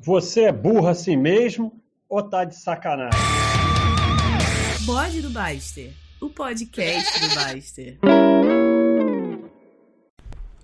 Você 0.00 0.42
é 0.42 0.52
burro 0.52 0.86
assim 0.86 1.16
mesmo 1.16 1.72
ou 2.08 2.22
tá 2.22 2.44
de 2.44 2.54
sacanagem? 2.54 3.18
Bode 4.86 5.20
do 5.20 5.28
Baster, 5.28 5.92
o 6.20 6.30
podcast 6.30 7.20
do 7.20 7.34
Baster. 7.34 7.98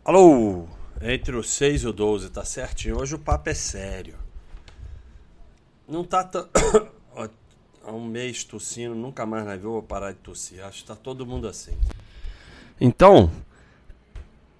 Alô, 0.04 0.68
entre 1.02 1.34
o 1.34 1.42
6 1.42 1.82
e 1.82 1.88
o 1.88 1.92
12, 1.92 2.30
tá 2.30 2.44
certinho? 2.44 3.00
Hoje 3.00 3.16
o 3.16 3.18
papo 3.18 3.50
é 3.50 3.54
sério. 3.54 4.14
Não 5.88 6.04
tá 6.04 6.22
tão. 6.22 6.48
Há 7.82 7.92
um 7.92 8.06
mês 8.06 8.44
tossindo, 8.44 8.94
nunca 8.94 9.26
mais 9.26 9.44
na 9.44 9.56
vida 9.56 9.66
eu 9.66 9.72
vou 9.72 9.82
parar 9.82 10.12
de 10.12 10.18
tossir. 10.18 10.64
Acho 10.64 10.82
que 10.82 10.86
tá 10.86 10.96
todo 10.96 11.26
mundo 11.26 11.48
assim. 11.48 11.76
Então, 12.80 13.30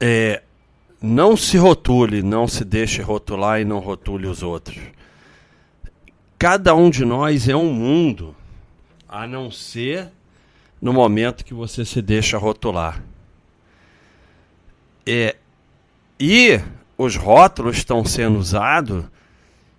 é, 0.01 0.43
não 1.05 1.37
se 1.37 1.59
rotule, 1.59 2.23
não 2.23 2.49
se 2.49 2.65
deixe 2.65 3.03
rotular 3.03 3.61
e 3.61 3.65
não 3.65 3.79
rotule 3.79 4.27
os 4.27 4.43
outros. 4.43 4.79
Cada 6.39 6.75
um 6.75 6.89
de 6.89 7.05
nós 7.05 7.47
é 7.47 7.55
um 7.55 7.73
mundo, 7.73 8.35
a 9.07 9.27
não 9.27 9.51
ser 9.51 10.11
no 10.81 10.93
momento 10.93 11.45
que 11.45 11.53
você 11.53 11.85
se 11.85 12.01
deixa 12.01 12.39
rotular. 12.39 13.03
É, 15.07 15.37
e 16.19 16.59
os 16.97 17.17
rótulos 17.17 17.77
estão 17.77 18.03
sendo 18.05 18.39
usado, 18.39 19.11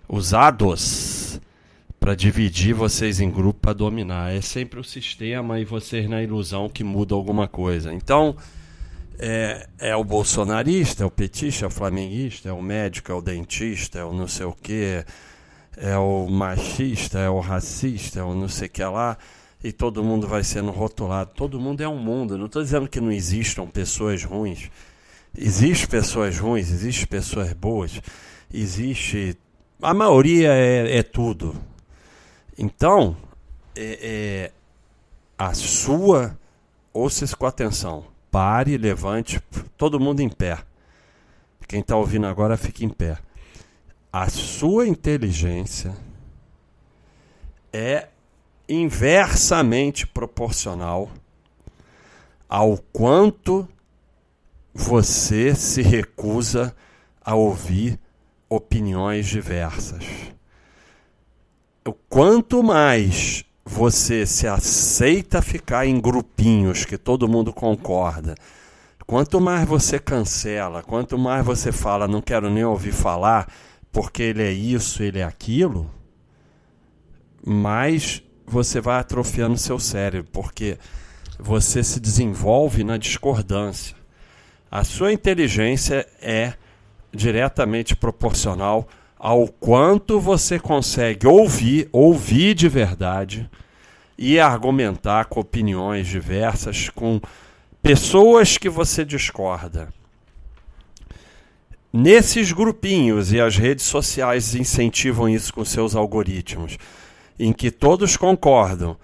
usados 0.08 1.40
para 1.98 2.14
dividir 2.14 2.72
vocês 2.72 3.20
em 3.20 3.30
grupo 3.30 3.60
para 3.60 3.72
dominar. 3.72 4.32
É 4.32 4.40
sempre 4.40 4.78
o 4.78 4.84
sistema 4.84 5.58
e 5.58 5.64
vocês 5.64 6.08
na 6.08 6.22
ilusão 6.22 6.68
que 6.68 6.84
muda 6.84 7.16
alguma 7.16 7.48
coisa. 7.48 7.92
Então, 7.92 8.36
é, 9.18 9.68
é 9.78 9.96
o 9.96 10.04
bolsonarista, 10.04 11.02
é 11.02 11.06
o 11.06 11.10
petista, 11.10 11.64
é 11.64 11.68
o 11.68 11.70
flamenguista, 11.70 12.48
é 12.48 12.52
o 12.52 12.62
médico, 12.62 13.10
é 13.10 13.14
o 13.14 13.22
dentista, 13.22 13.98
é 13.98 14.04
o 14.04 14.12
não 14.12 14.28
sei 14.28 14.46
o 14.46 14.52
que, 14.52 15.04
é 15.76 15.96
o 15.96 16.26
machista, 16.28 17.18
é 17.18 17.28
o 17.28 17.40
racista, 17.40 18.20
é 18.20 18.22
o 18.22 18.34
não 18.34 18.48
sei 18.48 18.68
o 18.68 18.70
que 18.70 18.84
lá, 18.84 19.16
e 19.62 19.72
todo 19.72 20.04
mundo 20.04 20.26
vai 20.26 20.44
sendo 20.44 20.70
rotulado. 20.70 21.32
Todo 21.34 21.60
mundo 21.60 21.80
é 21.80 21.88
um 21.88 21.98
mundo. 21.98 22.36
Não 22.36 22.46
estou 22.46 22.62
dizendo 22.62 22.88
que 22.88 23.00
não 23.00 23.10
existam 23.10 23.66
pessoas 23.66 24.22
ruins. 24.22 24.70
Existem 25.36 25.88
pessoas 25.88 26.38
ruins, 26.38 26.70
existem 26.70 27.06
pessoas 27.06 27.52
boas, 27.52 28.00
existe. 28.52 29.36
A 29.82 29.92
maioria 29.92 30.52
é, 30.52 30.98
é 30.98 31.02
tudo. 31.02 31.54
Então, 32.56 33.16
é, 33.74 33.98
é, 34.00 34.52
a 35.38 35.52
sua, 35.52 36.38
ouça-se 36.94 37.36
com 37.36 37.44
atenção 37.44 38.15
Pare, 38.36 38.76
levante, 38.76 39.40
todo 39.78 39.98
mundo 39.98 40.20
em 40.20 40.28
pé. 40.28 40.58
Quem 41.66 41.80
está 41.80 41.96
ouvindo 41.96 42.26
agora, 42.26 42.58
fique 42.58 42.84
em 42.84 42.88
pé. 42.90 43.16
A 44.12 44.28
sua 44.28 44.86
inteligência 44.86 45.96
é 47.72 48.08
inversamente 48.68 50.06
proporcional 50.06 51.10
ao 52.46 52.76
quanto 52.92 53.66
você 54.74 55.54
se 55.54 55.80
recusa 55.80 56.76
a 57.22 57.34
ouvir 57.34 57.98
opiniões 58.50 59.26
diversas. 59.26 60.04
O 61.86 61.94
quanto 61.94 62.62
mais 62.62 63.45
você 63.68 64.24
se 64.24 64.46
aceita 64.46 65.42
ficar 65.42 65.86
em 65.86 66.00
grupinhos 66.00 66.84
que 66.84 66.96
todo 66.96 67.28
mundo 67.28 67.52
concorda, 67.52 68.36
quanto 69.04 69.40
mais 69.40 69.66
você 69.66 69.98
cancela, 69.98 70.84
quanto 70.84 71.18
mais 71.18 71.44
você 71.44 71.72
fala, 71.72 72.06
não 72.06 72.22
quero 72.22 72.48
nem 72.48 72.64
ouvir 72.64 72.92
falar, 72.92 73.52
porque 73.90 74.22
ele 74.22 74.42
é 74.44 74.52
isso, 74.52 75.02
ele 75.02 75.18
é 75.18 75.24
aquilo, 75.24 75.90
mais 77.44 78.22
você 78.46 78.80
vai 78.80 79.00
atrofiando 79.00 79.58
seu 79.58 79.80
cérebro, 79.80 80.30
porque 80.32 80.78
você 81.36 81.82
se 81.82 81.98
desenvolve 81.98 82.84
na 82.84 82.96
discordância. 82.96 83.96
A 84.70 84.84
sua 84.84 85.12
inteligência 85.12 86.06
é 86.20 86.54
diretamente 87.12 87.96
proporcional 87.96 88.86
ao 89.18 89.48
quanto 89.48 90.20
você 90.20 90.58
consegue 90.58 91.26
ouvir, 91.26 91.88
ouvir 91.92 92.54
de 92.54 92.68
verdade 92.68 93.48
e 94.18 94.38
argumentar 94.38 95.26
com 95.26 95.40
opiniões 95.40 96.06
diversas 96.06 96.88
com 96.88 97.20
pessoas 97.82 98.58
que 98.58 98.68
você 98.68 99.04
discorda. 99.04 99.88
Nesses 101.92 102.52
grupinhos 102.52 103.32
e 103.32 103.40
as 103.40 103.56
redes 103.56 103.86
sociais 103.86 104.54
incentivam 104.54 105.28
isso 105.28 105.52
com 105.52 105.64
seus 105.64 105.94
algoritmos, 105.94 106.76
em 107.38 107.52
que 107.52 107.70
todos 107.70 108.16
concordam 108.16 108.96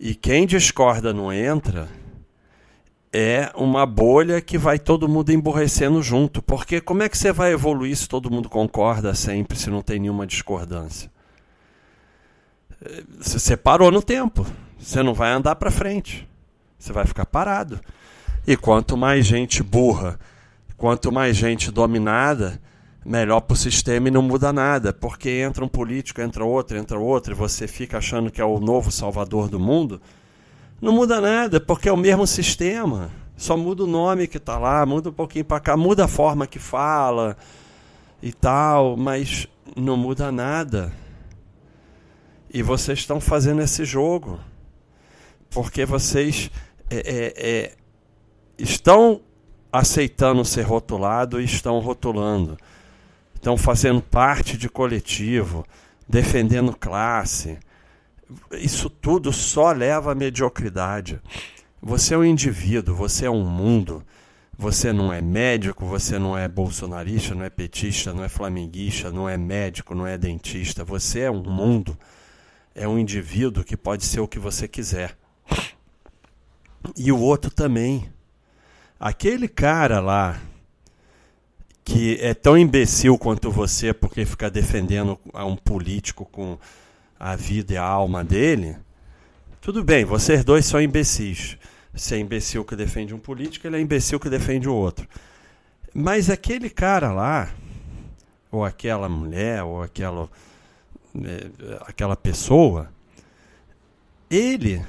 e 0.00 0.14
quem 0.14 0.46
discorda 0.46 1.12
não 1.12 1.32
entra, 1.32 1.88
é 3.12 3.50
uma 3.56 3.84
bolha 3.84 4.40
que 4.40 4.56
vai 4.56 4.78
todo 4.78 5.08
mundo 5.08 5.32
emborrecendo 5.32 6.02
junto. 6.02 6.40
Porque 6.40 6.80
como 6.80 7.02
é 7.02 7.08
que 7.08 7.18
você 7.18 7.32
vai 7.32 7.52
evoluir 7.52 7.96
se 7.96 8.08
todo 8.08 8.30
mundo 8.30 8.48
concorda 8.48 9.14
sempre, 9.14 9.58
se 9.58 9.68
não 9.68 9.82
tem 9.82 9.98
nenhuma 9.98 10.26
discordância? 10.26 11.10
Você 13.18 13.56
parou 13.56 13.90
no 13.90 14.02
tempo. 14.02 14.46
Você 14.78 15.02
não 15.02 15.12
vai 15.12 15.32
andar 15.32 15.56
para 15.56 15.70
frente. 15.70 16.28
Você 16.78 16.92
vai 16.92 17.04
ficar 17.04 17.26
parado. 17.26 17.80
E 18.46 18.56
quanto 18.56 18.96
mais 18.96 19.26
gente 19.26 19.62
burra, 19.62 20.18
quanto 20.76 21.12
mais 21.12 21.36
gente 21.36 21.70
dominada, 21.70 22.58
melhor 23.04 23.40
para 23.40 23.54
o 23.54 23.56
sistema 23.56 24.08
e 24.08 24.10
não 24.10 24.22
muda 24.22 24.52
nada. 24.52 24.92
Porque 24.92 25.28
entra 25.28 25.64
um 25.64 25.68
político, 25.68 26.22
entra 26.22 26.44
outro, 26.44 26.78
entra 26.78 26.98
outro, 26.98 27.32
e 27.32 27.36
você 27.36 27.68
fica 27.68 27.98
achando 27.98 28.30
que 28.30 28.40
é 28.40 28.44
o 28.44 28.60
novo 28.60 28.90
salvador 28.90 29.48
do 29.48 29.60
mundo 29.60 30.00
não 30.80 30.92
muda 30.92 31.20
nada, 31.20 31.60
porque 31.60 31.88
é 31.88 31.92
o 31.92 31.96
mesmo 31.96 32.26
sistema. 32.26 33.10
Só 33.36 33.56
muda 33.56 33.84
o 33.84 33.86
nome 33.86 34.26
que 34.26 34.36
está 34.36 34.58
lá, 34.58 34.84
muda 34.84 35.10
um 35.10 35.12
pouquinho 35.12 35.44
para 35.44 35.60
cá, 35.60 35.76
muda 35.76 36.04
a 36.04 36.08
forma 36.08 36.46
que 36.46 36.58
fala 36.58 37.36
e 38.22 38.32
tal, 38.32 38.96
mas 38.96 39.46
não 39.76 39.96
muda 39.96 40.30
nada. 40.30 40.92
E 42.52 42.62
vocês 42.62 42.98
estão 42.98 43.20
fazendo 43.20 43.62
esse 43.62 43.84
jogo 43.84 44.38
porque 45.50 45.84
vocês 45.84 46.50
é, 46.88 46.96
é, 46.96 47.34
é, 47.36 47.72
estão 48.58 49.20
aceitando 49.72 50.44
ser 50.44 50.62
rotulado 50.62 51.40
e 51.40 51.44
estão 51.44 51.78
rotulando. 51.80 52.56
Estão 53.34 53.56
fazendo 53.56 54.00
parte 54.02 54.56
de 54.56 54.68
coletivo, 54.68 55.64
defendendo 56.08 56.76
classe 56.76 57.58
isso 58.52 58.88
tudo 58.88 59.32
só 59.32 59.72
leva 59.72 60.12
à 60.12 60.14
mediocridade. 60.14 61.20
Você 61.82 62.14
é 62.14 62.18
um 62.18 62.24
indivíduo, 62.24 62.94
você 62.94 63.26
é 63.26 63.30
um 63.30 63.44
mundo. 63.44 64.04
Você 64.58 64.92
não 64.92 65.10
é 65.10 65.22
médico, 65.22 65.86
você 65.86 66.18
não 66.18 66.36
é 66.36 66.46
bolsonarista, 66.46 67.34
não 67.34 67.44
é 67.44 67.48
petista, 67.48 68.12
não 68.12 68.22
é 68.22 68.28
flamenguista, 68.28 69.10
não 69.10 69.26
é 69.26 69.38
médico, 69.38 69.94
não 69.94 70.06
é 70.06 70.18
dentista. 70.18 70.84
Você 70.84 71.20
é 71.20 71.30
um 71.30 71.42
mundo. 71.42 71.96
É 72.74 72.86
um 72.86 72.98
indivíduo 72.98 73.64
que 73.64 73.76
pode 73.76 74.04
ser 74.04 74.20
o 74.20 74.28
que 74.28 74.38
você 74.38 74.68
quiser. 74.68 75.16
E 76.96 77.10
o 77.10 77.18
outro 77.18 77.50
também. 77.50 78.10
Aquele 78.98 79.48
cara 79.48 79.98
lá 79.98 80.38
que 81.82 82.18
é 82.20 82.34
tão 82.34 82.56
imbecil 82.56 83.16
quanto 83.18 83.50
você 83.50 83.94
porque 83.94 84.24
fica 84.26 84.50
defendendo 84.50 85.18
a 85.32 85.44
um 85.46 85.56
político 85.56 86.26
com 86.26 86.58
a 87.20 87.36
vida 87.36 87.74
e 87.74 87.76
a 87.76 87.84
alma 87.84 88.24
dele, 88.24 88.78
tudo 89.60 89.84
bem, 89.84 90.06
vocês 90.06 90.42
dois 90.42 90.64
são 90.64 90.80
imbecis. 90.80 91.58
Você 91.92 92.14
é 92.14 92.18
imbecil 92.18 92.64
que 92.64 92.74
defende 92.74 93.14
um 93.14 93.18
político, 93.18 93.66
ele 93.66 93.76
é 93.76 93.80
imbecil 93.80 94.18
que 94.18 94.30
defende 94.30 94.66
o 94.66 94.74
outro. 94.74 95.06
Mas 95.92 96.30
aquele 96.30 96.70
cara 96.70 97.12
lá, 97.12 97.50
ou 98.50 98.64
aquela 98.64 99.06
mulher, 99.06 99.62
ou 99.62 99.82
aquela, 99.82 100.30
é, 101.14 101.78
aquela 101.82 102.16
pessoa, 102.16 102.88
ele 104.30 104.82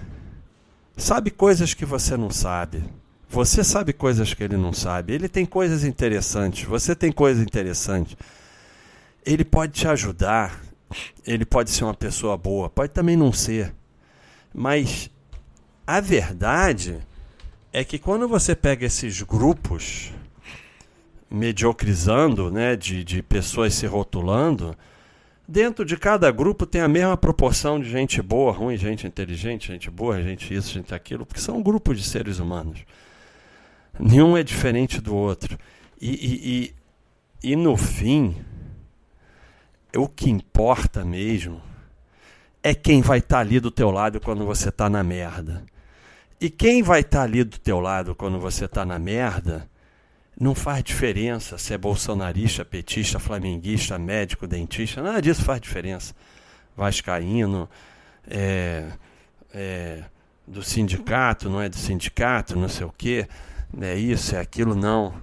sabe 0.95 1.31
coisas 1.31 1.73
que 1.73 1.83
você 1.83 2.15
não 2.15 2.29
sabe. 2.29 2.81
Você 3.29 3.63
sabe 3.63 3.91
coisas 3.91 4.33
que 4.33 4.43
ele 4.43 4.55
não 4.55 4.71
sabe. 4.71 5.13
Ele 5.13 5.27
tem 5.27 5.45
coisas 5.45 5.83
interessantes, 5.83 6.63
você 6.63 6.95
tem 6.95 7.11
coisas 7.11 7.43
interessantes. 7.43 8.15
Ele 9.25 9.43
pode 9.43 9.73
te 9.73 9.87
ajudar, 9.87 10.61
ele 11.25 11.45
pode 11.45 11.69
ser 11.71 11.83
uma 11.83 11.93
pessoa 11.93 12.37
boa, 12.37 12.69
pode 12.69 12.91
também 12.93 13.15
não 13.15 13.31
ser. 13.31 13.73
Mas 14.53 15.09
a 15.85 15.99
verdade 15.99 16.99
é 17.73 17.83
que 17.83 17.97
quando 17.97 18.27
você 18.27 18.55
pega 18.55 18.85
esses 18.85 19.21
grupos 19.21 20.11
mediocrizando, 21.29 22.51
né, 22.51 22.75
de, 22.75 23.03
de 23.03 23.23
pessoas 23.23 23.73
se 23.73 23.87
rotulando, 23.87 24.75
dentro 25.47 25.85
de 25.85 25.95
cada 25.95 26.29
grupo 26.31 26.65
tem 26.65 26.81
a 26.81 26.87
mesma 26.87 27.15
proporção 27.15 27.79
de 27.79 27.89
gente 27.89 28.21
boa, 28.21 28.51
ruim, 28.51 28.77
gente 28.77 29.07
inteligente, 29.07 29.67
gente 29.67 29.89
boa, 29.89 30.21
gente 30.21 30.53
isso, 30.53 30.73
gente 30.73 30.93
aquilo, 30.93 31.25
porque 31.25 31.39
são 31.41 31.61
grupos 31.61 31.97
de 31.97 32.03
seres 32.03 32.39
humanos. 32.39 32.83
Nenhum 33.97 34.35
é 34.35 34.43
diferente 34.43 34.99
do 34.99 35.15
outro. 35.15 35.57
E, 35.99 36.09
e, 36.09 36.73
e, 37.43 37.51
e 37.51 37.55
no 37.55 37.77
fim, 37.77 38.35
o 39.97 40.07
que 40.07 40.29
importa 40.29 41.03
mesmo 41.03 41.61
é 42.63 42.73
quem 42.73 43.01
vai 43.01 43.19
estar 43.19 43.37
tá 43.37 43.41
ali 43.41 43.59
do 43.59 43.71
teu 43.71 43.91
lado 43.91 44.19
quando 44.19 44.45
você 44.45 44.69
está 44.69 44.89
na 44.89 45.03
merda. 45.03 45.63
E 46.39 46.49
quem 46.49 46.81
vai 46.81 47.01
estar 47.01 47.19
tá 47.19 47.23
ali 47.23 47.43
do 47.43 47.59
teu 47.59 47.79
lado 47.79 48.15
quando 48.15 48.39
você 48.39 48.65
está 48.65 48.85
na 48.85 48.97
merda, 48.97 49.69
não 50.39 50.55
faz 50.55 50.83
diferença 50.83 51.57
se 51.57 51.73
é 51.73 51.77
bolsonarista, 51.77 52.65
petista, 52.65 53.19
flamenguista, 53.19 53.99
médico, 53.99 54.47
dentista, 54.47 55.01
nada 55.01 55.21
disso 55.21 55.43
faz 55.43 55.61
diferença. 55.61 56.15
Vascaíno, 56.75 57.69
é, 58.27 58.87
é, 59.53 60.03
do 60.47 60.63
sindicato, 60.63 61.49
não 61.49 61.61
é 61.61 61.69
do 61.69 61.75
sindicato, 61.75 62.57
não 62.57 62.69
sei 62.69 62.85
o 62.85 62.93
quê, 62.97 63.27
é 63.79 63.95
isso, 63.95 64.35
é 64.35 64.39
aquilo, 64.39 64.75
não. 64.75 65.13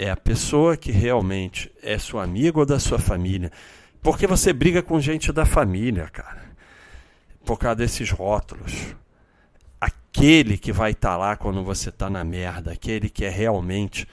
É 0.00 0.08
a 0.08 0.16
pessoa 0.16 0.76
que 0.76 0.92
realmente 0.92 1.72
é 1.82 1.98
sua 1.98 2.22
amiga 2.22 2.60
ou 2.60 2.64
da 2.64 2.78
sua 2.78 3.00
família. 3.00 3.50
Porque 4.00 4.28
você 4.28 4.52
briga 4.52 4.80
com 4.80 5.00
gente 5.00 5.32
da 5.32 5.44
família, 5.44 6.06
cara. 6.06 6.40
Por 7.44 7.58
causa 7.58 7.74
desses 7.74 8.12
rótulos. 8.12 8.94
Aquele 9.80 10.56
que 10.56 10.70
vai 10.70 10.92
estar 10.92 11.10
tá 11.10 11.16
lá 11.16 11.36
quando 11.36 11.64
você 11.64 11.88
está 11.88 12.08
na 12.08 12.22
merda, 12.22 12.70
aquele 12.70 13.10
que 13.10 13.24
é 13.24 13.28
realmente 13.28 14.06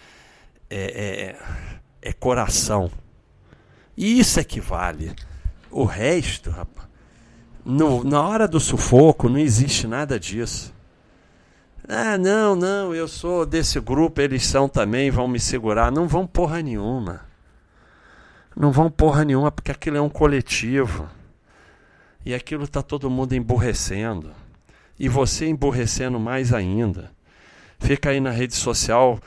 é, 0.72 1.36
é, 2.02 2.10
é 2.10 2.14
coração. 2.14 2.90
E 3.96 4.20
isso 4.20 4.40
é 4.40 4.44
que 4.44 4.60
vale. 4.60 5.14
O 5.70 5.84
resto, 5.84 6.50
rapaz, 6.50 6.88
no, 7.64 8.04
na 8.04 8.22
hora 8.28 8.48
do 8.48 8.60
sufoco 8.60 9.30
não 9.30 9.38
existe 9.38 9.86
nada 9.86 10.20
disso. 10.20 10.74
Ah, 11.88 12.18
não, 12.18 12.56
não, 12.56 12.96
eu 12.96 13.08
sou 13.08 13.46
desse 13.46 13.80
grupo, 13.80 14.20
eles 14.20 14.46
são 14.46 14.68
também, 14.68 15.12
vão 15.12 15.28
me 15.28 15.40
segurar. 15.40 15.92
Não 15.92 16.08
vão 16.08 16.26
porra 16.26 16.62
nenhuma. 16.62 17.22
Não 18.56 18.72
vão 18.72 18.90
porra 18.90 19.24
nenhuma, 19.24 19.52
porque 19.52 19.72
aquilo 19.72 19.98
é 19.98 20.02
um 20.02 20.10
coletivo. 20.10 21.08
E 22.26 22.34
aquilo 22.34 22.64
está 22.64 22.82
todo 22.82 23.10
mundo 23.10 23.34
emburrecendo. 23.34 24.32
E 24.98 25.08
você 25.08 25.46
emburrecendo 25.46 26.20
mais 26.20 26.54
ainda. 26.54 27.12
Fica 27.78 28.10
aí 28.10 28.20
na 28.20 28.32
rede 28.32 28.56
social, 28.56 29.20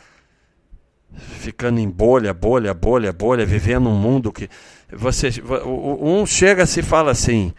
ficando 1.14 1.78
em 1.78 1.88
bolha, 1.88 2.34
bolha, 2.34 2.74
bolha, 2.74 3.12
bolha, 3.12 3.46
vivendo 3.46 3.88
um 3.88 3.96
mundo 3.96 4.32
que. 4.32 4.48
Você, 4.90 5.30
um 5.64 6.24
chega 6.26 6.66
se 6.66 6.82
fala 6.82 7.12
assim: 7.12 7.52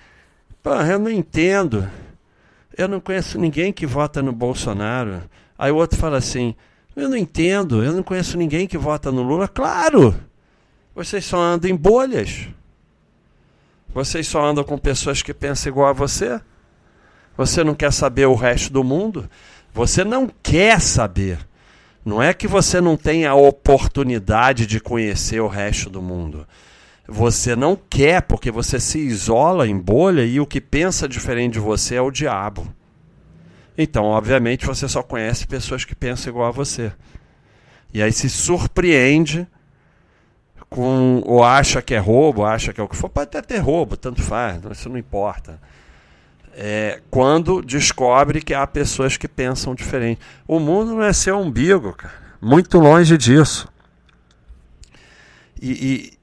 eu 0.89 0.99
não 0.99 1.11
entendo. 1.11 1.89
Eu 2.77 2.87
não 2.87 2.99
conheço 2.99 3.37
ninguém 3.39 3.73
que 3.73 3.85
vota 3.85 4.21
no 4.21 4.31
Bolsonaro. 4.31 5.21
Aí 5.57 5.71
o 5.71 5.75
outro 5.75 5.97
fala 5.97 6.17
assim: 6.17 6.55
Eu 6.95 7.09
não 7.09 7.17
entendo, 7.17 7.83
eu 7.83 7.93
não 7.93 8.03
conheço 8.03 8.37
ninguém 8.37 8.67
que 8.67 8.77
vota 8.77 9.11
no 9.11 9.21
Lula. 9.21 9.47
Claro! 9.47 10.15
Vocês 10.95 11.25
só 11.25 11.39
andam 11.39 11.69
em 11.69 11.75
bolhas. 11.75 12.47
Vocês 13.93 14.27
só 14.27 14.43
andam 14.45 14.63
com 14.63 14.77
pessoas 14.77 15.21
que 15.21 15.33
pensam 15.33 15.71
igual 15.71 15.87
a 15.87 15.93
você. 15.93 16.39
Você 17.35 17.63
não 17.63 17.73
quer 17.73 17.91
saber 17.91 18.25
o 18.25 18.35
resto 18.35 18.71
do 18.71 18.83
mundo. 18.83 19.29
Você 19.73 20.03
não 20.03 20.29
quer 20.41 20.79
saber. 20.81 21.39
Não 22.03 22.21
é 22.21 22.33
que 22.33 22.47
você 22.47 22.81
não 22.81 22.95
tem 22.95 23.25
a 23.25 23.33
oportunidade 23.33 24.65
de 24.65 24.79
conhecer 24.79 25.39
o 25.39 25.47
resto 25.47 25.89
do 25.89 26.01
mundo. 26.01 26.47
Você 27.09 27.55
não 27.55 27.75
quer, 27.75 28.21
porque 28.21 28.51
você 28.51 28.79
se 28.79 28.99
isola 28.99 29.67
em 29.67 29.77
bolha 29.77 30.23
e 30.23 30.39
o 30.39 30.45
que 30.45 30.61
pensa 30.61 31.07
diferente 31.07 31.53
de 31.53 31.59
você 31.59 31.95
é 31.95 32.01
o 32.01 32.11
diabo. 32.11 32.67
Então, 33.77 34.03
obviamente, 34.05 34.65
você 34.65 34.87
só 34.87 35.01
conhece 35.01 35.47
pessoas 35.47 35.85
que 35.85 35.95
pensam 35.95 36.31
igual 36.31 36.49
a 36.49 36.51
você. 36.51 36.91
E 37.93 38.03
aí 38.03 38.11
se 38.11 38.29
surpreende 38.29 39.47
com 40.69 41.23
ou 41.25 41.43
acha 41.43 41.81
que 41.81 41.95
é 41.95 41.97
roubo, 41.97 42.45
acha 42.45 42.71
que 42.71 42.79
é 42.79 42.83
o 42.83 42.87
que 42.87 42.95
for, 42.95 43.09
pode 43.09 43.29
até 43.29 43.41
ter 43.41 43.57
roubo, 43.57 43.97
tanto 43.97 44.21
faz, 44.21 44.61
isso 44.71 44.89
não 44.89 44.97
importa. 44.97 45.59
É, 46.53 47.01
quando 47.09 47.61
descobre 47.61 48.41
que 48.41 48.53
há 48.53 48.67
pessoas 48.67 49.15
que 49.15 49.27
pensam 49.27 49.73
diferente. 49.73 50.19
O 50.47 50.59
mundo 50.59 50.93
não 50.93 51.03
é 51.03 51.13
seu 51.13 51.39
umbigo, 51.39 51.93
cara. 51.93 52.13
Muito 52.41 52.77
longe 52.79 53.17
disso. 53.17 53.67
E, 55.61 55.71
e 55.71 56.18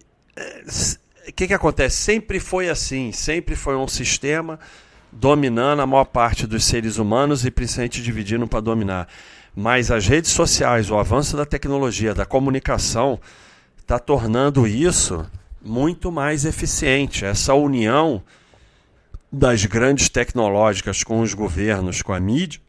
o 1.29 1.33
que, 1.33 1.47
que 1.47 1.55
acontece? 1.55 1.97
Sempre 1.97 2.39
foi 2.39 2.69
assim, 2.69 3.13
sempre 3.13 3.57
foi 3.57 3.77
um 3.77 3.89
sistema 3.89 4.59
dominando 5.11 5.81
a 5.81 5.87
maior 5.87 6.05
parte 6.05 6.47
dos 6.47 6.65
seres 6.65 6.99
humanos 6.99 7.45
e 7.45 7.51
principalmente 7.51 8.03
dividindo 8.03 8.47
para 8.47 8.61
dominar. 8.61 9.09
Mas 9.55 9.91
as 9.91 10.07
redes 10.07 10.31
sociais, 10.31 10.91
o 10.91 10.99
avanço 10.99 11.37
da 11.37 11.47
tecnologia, 11.47 12.15
da 12.15 12.27
comunicação, 12.27 13.19
está 13.79 13.99
tornando 13.99 14.67
isso 14.67 15.25
muito 15.63 16.13
mais 16.13 16.45
eficiente. 16.45 17.25
Essa 17.25 17.55
união 17.55 18.23
das 19.33 19.65
grandes 19.65 20.09
tecnológicas 20.09 21.03
com 21.03 21.21
os 21.21 21.35
governos, 21.35 22.03
com 22.03 22.13
a 22.13 22.21
mídia, 22.21 22.61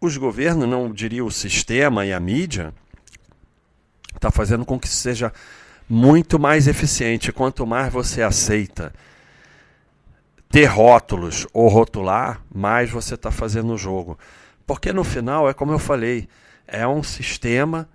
os 0.00 0.16
governos, 0.16 0.68
não 0.68 0.92
diria 0.92 1.24
o 1.24 1.30
sistema 1.30 2.06
e 2.06 2.12
a 2.12 2.20
mídia, 2.20 2.72
está 4.14 4.30
fazendo 4.30 4.64
com 4.64 4.78
que 4.78 4.88
seja 4.88 5.32
muito 5.90 6.38
mais 6.38 6.68
eficiente. 6.68 7.32
Quanto 7.32 7.66
mais 7.66 7.92
você 7.92 8.22
aceita 8.22 8.92
ter 10.48 10.66
rótulos 10.66 11.48
ou 11.52 11.66
rotular, 11.68 12.40
mais 12.54 12.88
você 12.88 13.14
está 13.14 13.32
fazendo 13.32 13.72
o 13.72 13.78
jogo. 13.78 14.16
Porque 14.64 14.92
no 14.92 15.02
final, 15.02 15.50
é 15.50 15.52
como 15.52 15.72
eu 15.72 15.80
falei, 15.80 16.28
é 16.66 16.86
um 16.86 17.02
sistema 17.02 17.88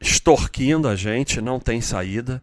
extorquindo 0.00 0.88
a 0.88 0.96
gente, 0.96 1.40
não 1.40 1.60
tem 1.60 1.80
saída. 1.80 2.42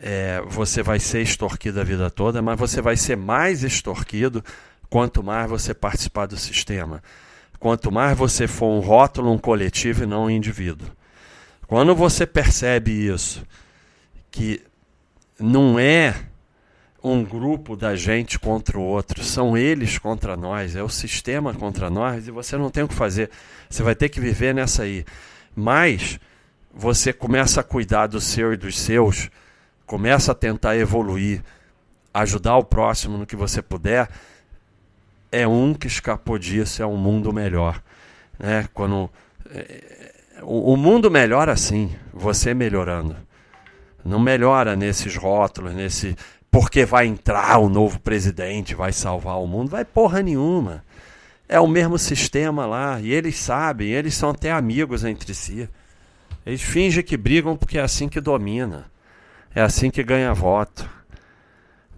É, 0.00 0.40
você 0.46 0.82
vai 0.82 0.98
ser 0.98 1.20
extorquido 1.20 1.80
a 1.80 1.84
vida 1.84 2.08
toda, 2.08 2.40
mas 2.40 2.58
você 2.58 2.80
vai 2.80 2.96
ser 2.96 3.16
mais 3.16 3.62
extorquido 3.62 4.42
quanto 4.88 5.22
mais 5.22 5.50
você 5.50 5.74
participar 5.74 6.26
do 6.26 6.36
sistema. 6.36 7.02
Quanto 7.58 7.92
mais 7.92 8.16
você 8.16 8.46
for 8.46 8.68
um 8.68 8.80
rótulo, 8.80 9.30
um 9.30 9.38
coletivo 9.38 10.04
e 10.04 10.06
não 10.06 10.24
um 10.24 10.30
indivíduo. 10.30 10.88
Quando 11.68 11.94
você 11.94 12.26
percebe 12.26 12.90
isso, 12.90 13.46
que 14.30 14.62
não 15.38 15.78
é 15.78 16.14
um 17.04 17.22
grupo 17.22 17.76
da 17.76 17.94
gente 17.94 18.38
contra 18.38 18.78
o 18.78 18.82
outro, 18.82 19.22
são 19.22 19.54
eles 19.54 19.98
contra 19.98 20.34
nós, 20.34 20.74
é 20.74 20.82
o 20.82 20.88
sistema 20.88 21.52
contra 21.52 21.90
nós 21.90 22.26
e 22.26 22.30
você 22.30 22.56
não 22.56 22.70
tem 22.70 22.84
o 22.84 22.88
que 22.88 22.94
fazer. 22.94 23.30
Você 23.68 23.82
vai 23.82 23.94
ter 23.94 24.08
que 24.08 24.18
viver 24.18 24.54
nessa 24.54 24.84
aí. 24.84 25.04
Mas 25.54 26.18
você 26.74 27.12
começa 27.12 27.60
a 27.60 27.64
cuidar 27.64 28.06
do 28.06 28.18
seu 28.18 28.54
e 28.54 28.56
dos 28.56 28.78
seus, 28.78 29.30
começa 29.84 30.32
a 30.32 30.34
tentar 30.34 30.74
evoluir, 30.74 31.44
ajudar 32.14 32.56
o 32.56 32.64
próximo 32.64 33.18
no 33.18 33.26
que 33.26 33.36
você 33.36 33.60
puder, 33.60 34.08
é 35.30 35.46
um 35.46 35.74
que 35.74 35.86
escapou 35.86 36.38
disso, 36.38 36.82
é 36.82 36.86
um 36.86 36.96
mundo 36.96 37.30
melhor. 37.30 37.82
Né? 38.38 38.66
Quando, 38.72 39.10
é, 39.50 40.07
o, 40.42 40.76
mundo 40.76 41.10
melhora 41.10 41.52
assim, 41.52 41.94
você 42.12 42.54
melhorando. 42.54 43.16
Não 44.04 44.18
melhora 44.18 44.76
nesses 44.76 45.16
rótulos, 45.16 45.74
nesse 45.74 46.16
porque 46.50 46.84
vai 46.84 47.06
entrar 47.06 47.58
o 47.58 47.68
novo 47.68 48.00
presidente, 48.00 48.74
vai 48.74 48.92
salvar 48.92 49.38
o 49.38 49.46
mundo, 49.46 49.70
vai 49.70 49.84
porra 49.84 50.22
nenhuma. 50.22 50.84
É 51.48 51.60
o 51.60 51.66
mesmo 51.66 51.98
sistema 51.98 52.66
lá, 52.66 53.00
e 53.00 53.12
eles 53.12 53.36
sabem, 53.36 53.88
eles 53.88 54.14
são 54.14 54.30
até 54.30 54.50
amigos 54.50 55.04
entre 55.04 55.34
si. 55.34 55.68
Eles 56.44 56.62
fingem 56.62 57.02
que 57.02 57.16
brigam 57.16 57.56
porque 57.56 57.78
é 57.78 57.82
assim 57.82 58.08
que 58.08 58.20
domina. 58.20 58.86
É 59.54 59.60
assim 59.60 59.90
que 59.90 60.02
ganha 60.02 60.32
voto. 60.32 60.88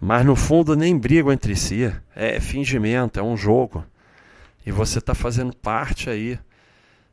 Mas 0.00 0.24
no 0.24 0.34
fundo 0.34 0.74
nem 0.74 0.96
brigam 0.96 1.32
entre 1.32 1.54
si. 1.54 1.92
É 2.14 2.40
fingimento, 2.40 3.20
é 3.20 3.22
um 3.22 3.36
jogo. 3.36 3.84
E 4.64 4.72
você 4.72 4.98
está 4.98 5.14
fazendo 5.14 5.54
parte 5.54 6.10
aí 6.10 6.38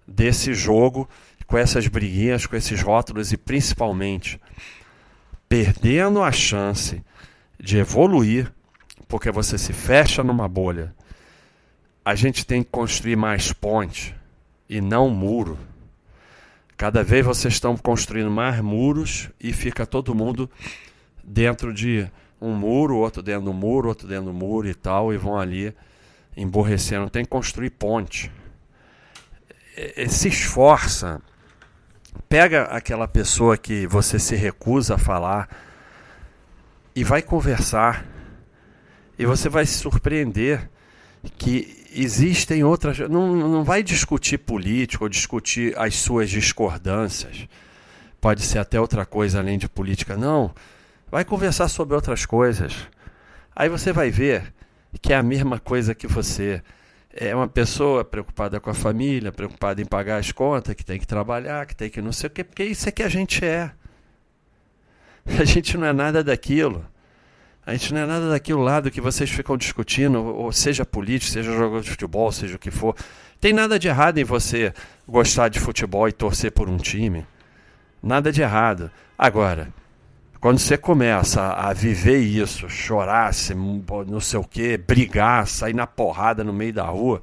desse 0.07 0.53
jogo, 0.53 1.09
com 1.45 1.57
essas 1.57 1.87
briguinhas, 1.87 2.45
com 2.45 2.55
esses 2.55 2.81
rótulos 2.81 3.31
e 3.31 3.37
principalmente 3.37 4.39
perdendo 5.49 6.21
a 6.21 6.31
chance 6.31 7.03
de 7.59 7.77
evoluir, 7.77 8.51
porque 9.07 9.31
você 9.31 9.57
se 9.57 9.73
fecha 9.73 10.23
numa 10.23 10.47
bolha. 10.47 10.93
A 12.03 12.15
gente 12.15 12.45
tem 12.45 12.63
que 12.63 12.69
construir 12.69 13.15
mais 13.15 13.51
ponte 13.51 14.15
e 14.69 14.79
não 14.81 15.09
muro. 15.09 15.57
Cada 16.75 17.03
vez 17.03 17.25
vocês 17.25 17.55
estão 17.55 17.75
construindo 17.75 18.29
mais 18.29 18.61
muros 18.61 19.29
e 19.39 19.51
fica 19.51 19.85
todo 19.85 20.13
mundo 20.13 20.49
dentro 21.23 21.73
de 21.73 22.09
um 22.39 22.53
muro, 22.53 22.97
outro 22.97 23.23
dentro 23.23 23.45
do 23.45 23.53
muro, 23.53 23.89
outro 23.89 24.07
dentro 24.07 24.25
do 24.25 24.33
muro 24.33 24.67
e 24.67 24.75
tal, 24.75 25.13
e 25.13 25.17
vão 25.17 25.37
ali 25.37 25.73
emborrecendo. 26.35 27.09
Tem 27.09 27.23
que 27.23 27.29
construir 27.29 27.71
ponte. 27.71 28.31
Se 30.09 30.27
esforça. 30.27 31.21
Pega 32.27 32.63
aquela 32.63 33.07
pessoa 33.07 33.57
que 33.57 33.85
você 33.87 34.17
se 34.17 34.35
recusa 34.35 34.95
a 34.95 34.97
falar 34.97 35.47
e 36.95 37.03
vai 37.03 37.21
conversar. 37.21 38.05
E 39.19 39.25
você 39.25 39.49
vai 39.49 39.65
se 39.65 39.75
surpreender 39.77 40.69
que 41.37 41.85
existem 41.93 42.63
outras. 42.63 42.99
Não, 42.99 43.35
não 43.35 43.63
vai 43.63 43.83
discutir 43.83 44.37
política 44.39 45.03
ou 45.03 45.09
discutir 45.09 45.77
as 45.77 45.95
suas 45.95 46.29
discordâncias. 46.29 47.47
Pode 48.19 48.41
ser 48.41 48.59
até 48.59 48.79
outra 48.79 49.05
coisa 49.05 49.39
além 49.39 49.57
de 49.57 49.69
política. 49.69 50.17
Não. 50.17 50.53
Vai 51.09 51.23
conversar 51.23 51.67
sobre 51.67 51.95
outras 51.95 52.25
coisas. 52.25 52.75
Aí 53.55 53.69
você 53.69 53.93
vai 53.93 54.09
ver 54.09 54.53
que 55.01 55.13
é 55.13 55.15
a 55.15 55.23
mesma 55.23 55.59
coisa 55.59 55.95
que 55.95 56.07
você. 56.07 56.61
É 57.19 57.35
uma 57.35 57.47
pessoa 57.47 58.05
preocupada 58.05 58.59
com 58.59 58.69
a 58.69 58.75
família, 58.75 59.31
preocupada 59.31 59.81
em 59.81 59.85
pagar 59.85 60.17
as 60.17 60.31
contas, 60.31 60.75
que 60.75 60.85
tem 60.85 60.99
que 60.99 61.07
trabalhar, 61.07 61.65
que 61.65 61.75
tem 61.75 61.89
que 61.89 61.99
não 61.99 62.11
sei 62.11 62.27
o 62.27 62.29
quê, 62.29 62.43
porque 62.43 62.63
isso 62.63 62.87
é 62.87 62.91
que 62.91 63.01
a 63.01 63.09
gente 63.09 63.43
é. 63.43 63.71
A 65.39 65.43
gente 65.43 65.77
não 65.77 65.87
é 65.87 65.93
nada 65.93 66.23
daquilo. 66.23 66.85
A 67.65 67.73
gente 67.73 67.93
não 67.93 68.01
é 68.01 68.05
nada 68.05 68.29
daquilo 68.29 68.61
lá 68.61 68.79
do 68.79 68.91
que 68.91 69.01
vocês 69.01 69.29
ficam 69.29 69.57
discutindo, 69.57 70.23
ou 70.23 70.51
seja 70.51 70.85
político, 70.85 71.31
seja 71.31 71.51
jogador 71.51 71.81
de 71.81 71.89
futebol, 71.89 72.31
seja 72.31 72.55
o 72.55 72.59
que 72.59 72.71
for. 72.71 72.95
Tem 73.41 73.51
nada 73.51 73.77
de 73.77 73.87
errado 73.87 74.19
em 74.19 74.23
você 74.23 74.73
gostar 75.07 75.49
de 75.49 75.59
futebol 75.59 76.07
e 76.07 76.11
torcer 76.11 76.51
por 76.51 76.69
um 76.69 76.77
time. 76.77 77.25
Nada 78.01 78.31
de 78.31 78.41
errado. 78.41 78.89
Agora, 79.17 79.73
quando 80.39 80.59
você 80.59 80.77
começa 80.77 81.53
a 81.53 81.73
viver 81.73 82.19
isso, 82.19 82.69
chorar, 82.69 83.31
não 84.07 84.19
sei 84.19 84.39
o 84.39 84.43
quê, 84.43 84.77
brigar, 84.77 85.47
sair 85.47 85.73
na 85.73 85.87
porrada 85.87 86.43
no 86.43 86.53
meio 86.53 86.73
da 86.73 86.85
rua, 86.85 87.21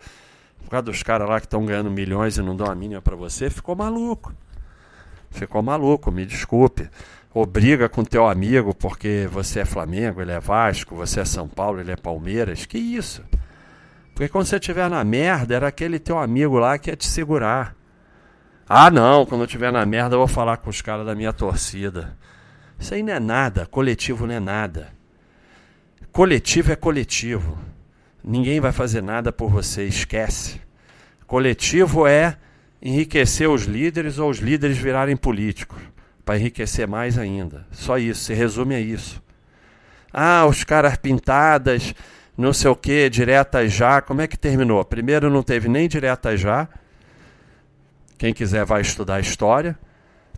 por 0.63 0.71
causa 0.71 0.85
dos 0.85 1.03
caras 1.03 1.29
lá 1.29 1.41
que 1.41 1.47
estão 1.47 1.65
ganhando 1.65 1.91
milhões 1.91 2.37
e 2.37 2.43
não 2.43 2.57
dão 2.57 2.67
a 2.67 2.75
mínima 2.75 3.01
para 3.01 3.17
você, 3.17 3.49
ficou 3.51 3.77
maluco. 3.77 4.33
Ficou 5.31 5.63
maluco, 5.63 6.13
me 6.13 6.25
desculpe 6.25 6.89
ou 7.35 7.45
briga 7.45 7.89
com 7.89 8.05
teu 8.05 8.29
amigo 8.29 8.73
porque 8.73 9.29
você 9.31 9.61
é 9.61 9.65
Flamengo, 9.65 10.23
ele 10.23 10.31
é 10.31 10.39
Vasco, 10.39 10.95
você 10.95 11.21
é 11.21 11.25
São 11.25 11.49
Paulo, 11.49 11.81
ele 11.81 11.91
é 11.91 11.97
Palmeiras. 11.97 12.65
Que 12.65 12.79
isso? 12.79 13.25
Porque 14.15 14.29
quando 14.29 14.47
você 14.47 14.57
estiver 14.57 14.89
na 14.89 15.03
merda, 15.03 15.57
era 15.57 15.67
aquele 15.67 15.99
teu 15.99 16.17
amigo 16.17 16.57
lá 16.59 16.79
que 16.79 16.91
ia 16.91 16.97
te 16.97 17.07
segurar. 17.07 17.75
Ah, 18.69 18.89
não, 18.89 19.27
quando 19.27 19.41
eu 19.41 19.47
estiver 19.47 19.73
na 19.73 19.85
merda, 19.85 20.15
eu 20.15 20.21
vou 20.21 20.29
falar 20.29 20.59
com 20.59 20.71
os 20.71 20.81
caras 20.81 21.05
da 21.05 21.15
minha 21.15 21.33
torcida. 21.33 22.17
Isso 22.79 22.95
aí 22.95 23.03
não 23.03 23.13
é 23.13 23.21
nada, 23.21 23.67
coletivo 23.67 24.27
não 24.27 24.35
é 24.35 24.41
nada. 24.41 24.93
Coletivo 26.13 26.73
é 26.73 26.77
coletivo. 26.77 27.59
Ninguém 28.23 28.61
vai 28.61 28.73
fazer 28.73 29.03
nada 29.03 29.33
por 29.33 29.51
você, 29.51 29.85
esquece. 29.85 30.61
Coletivo 31.27 32.07
é 32.07 32.37
enriquecer 32.81 33.49
os 33.49 33.65
líderes 33.65 34.19
ou 34.19 34.31
os 34.31 34.39
líderes 34.39 34.79
virarem 34.79 35.17
políticos 35.17 35.81
para 36.25 36.39
enriquecer 36.39 36.87
mais 36.87 37.19
ainda. 37.19 37.67
Só 37.71 37.99
isso, 37.99 38.25
se 38.25 38.35
resume 38.35 38.75
a 38.75 38.81
isso. 38.81 39.23
Ah, 40.13 40.47
os 40.47 40.63
caras 40.65 40.97
pintadas, 40.97 41.95
não 42.37 42.53
sei 42.53 42.71
o 42.71 42.77
que, 42.77 43.11
diretas 43.11 43.73
já. 43.73 44.01
Como 44.01 44.21
é 44.21 44.27
que 44.27 44.37
terminou? 44.37 44.85
Primeiro 44.85 45.29
não 45.29 45.43
teve 45.43 45.69
nem 45.69 45.89
diretas 45.89 46.41
já. 46.41 46.69
Quem 48.17 48.33
quiser 48.33 48.65
vai 48.65 48.81
estudar 48.81 49.21
história. 49.21 49.79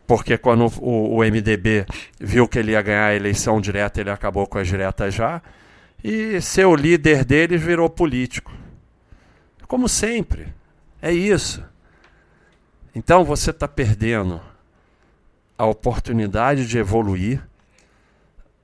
Porque 0.07 0.39
quando 0.39 0.67
o, 0.81 1.17
o, 1.17 1.19
MDB 1.19 1.85
viu 2.21 2.47
que 2.47 2.59
ele 2.59 2.73
ia 2.73 2.83
ganhar 2.83 3.07
a 3.07 3.15
eleição 3.15 3.61
direta, 3.61 4.01
ele 4.01 4.11
acabou 4.11 4.47
com 4.47 4.59
as 4.59 4.69
diretas 4.69 5.15
já. 5.15 5.43
E 6.03 6.41
ser 6.41 6.67
o 6.67 6.77
líder 6.77 7.25
deles 7.25 7.61
virou 7.61 7.91
político. 7.91 8.53
Como 9.67 9.89
sempre. 9.89 10.47
É 11.03 11.13
isso. 11.13 11.65
Então 12.95 13.25
você 13.25 13.51
está 13.51 13.67
perdendo 13.67 14.41
a 15.59 15.67
oportunidade 15.67 16.67
de 16.67 16.79
evoluir, 16.79 17.43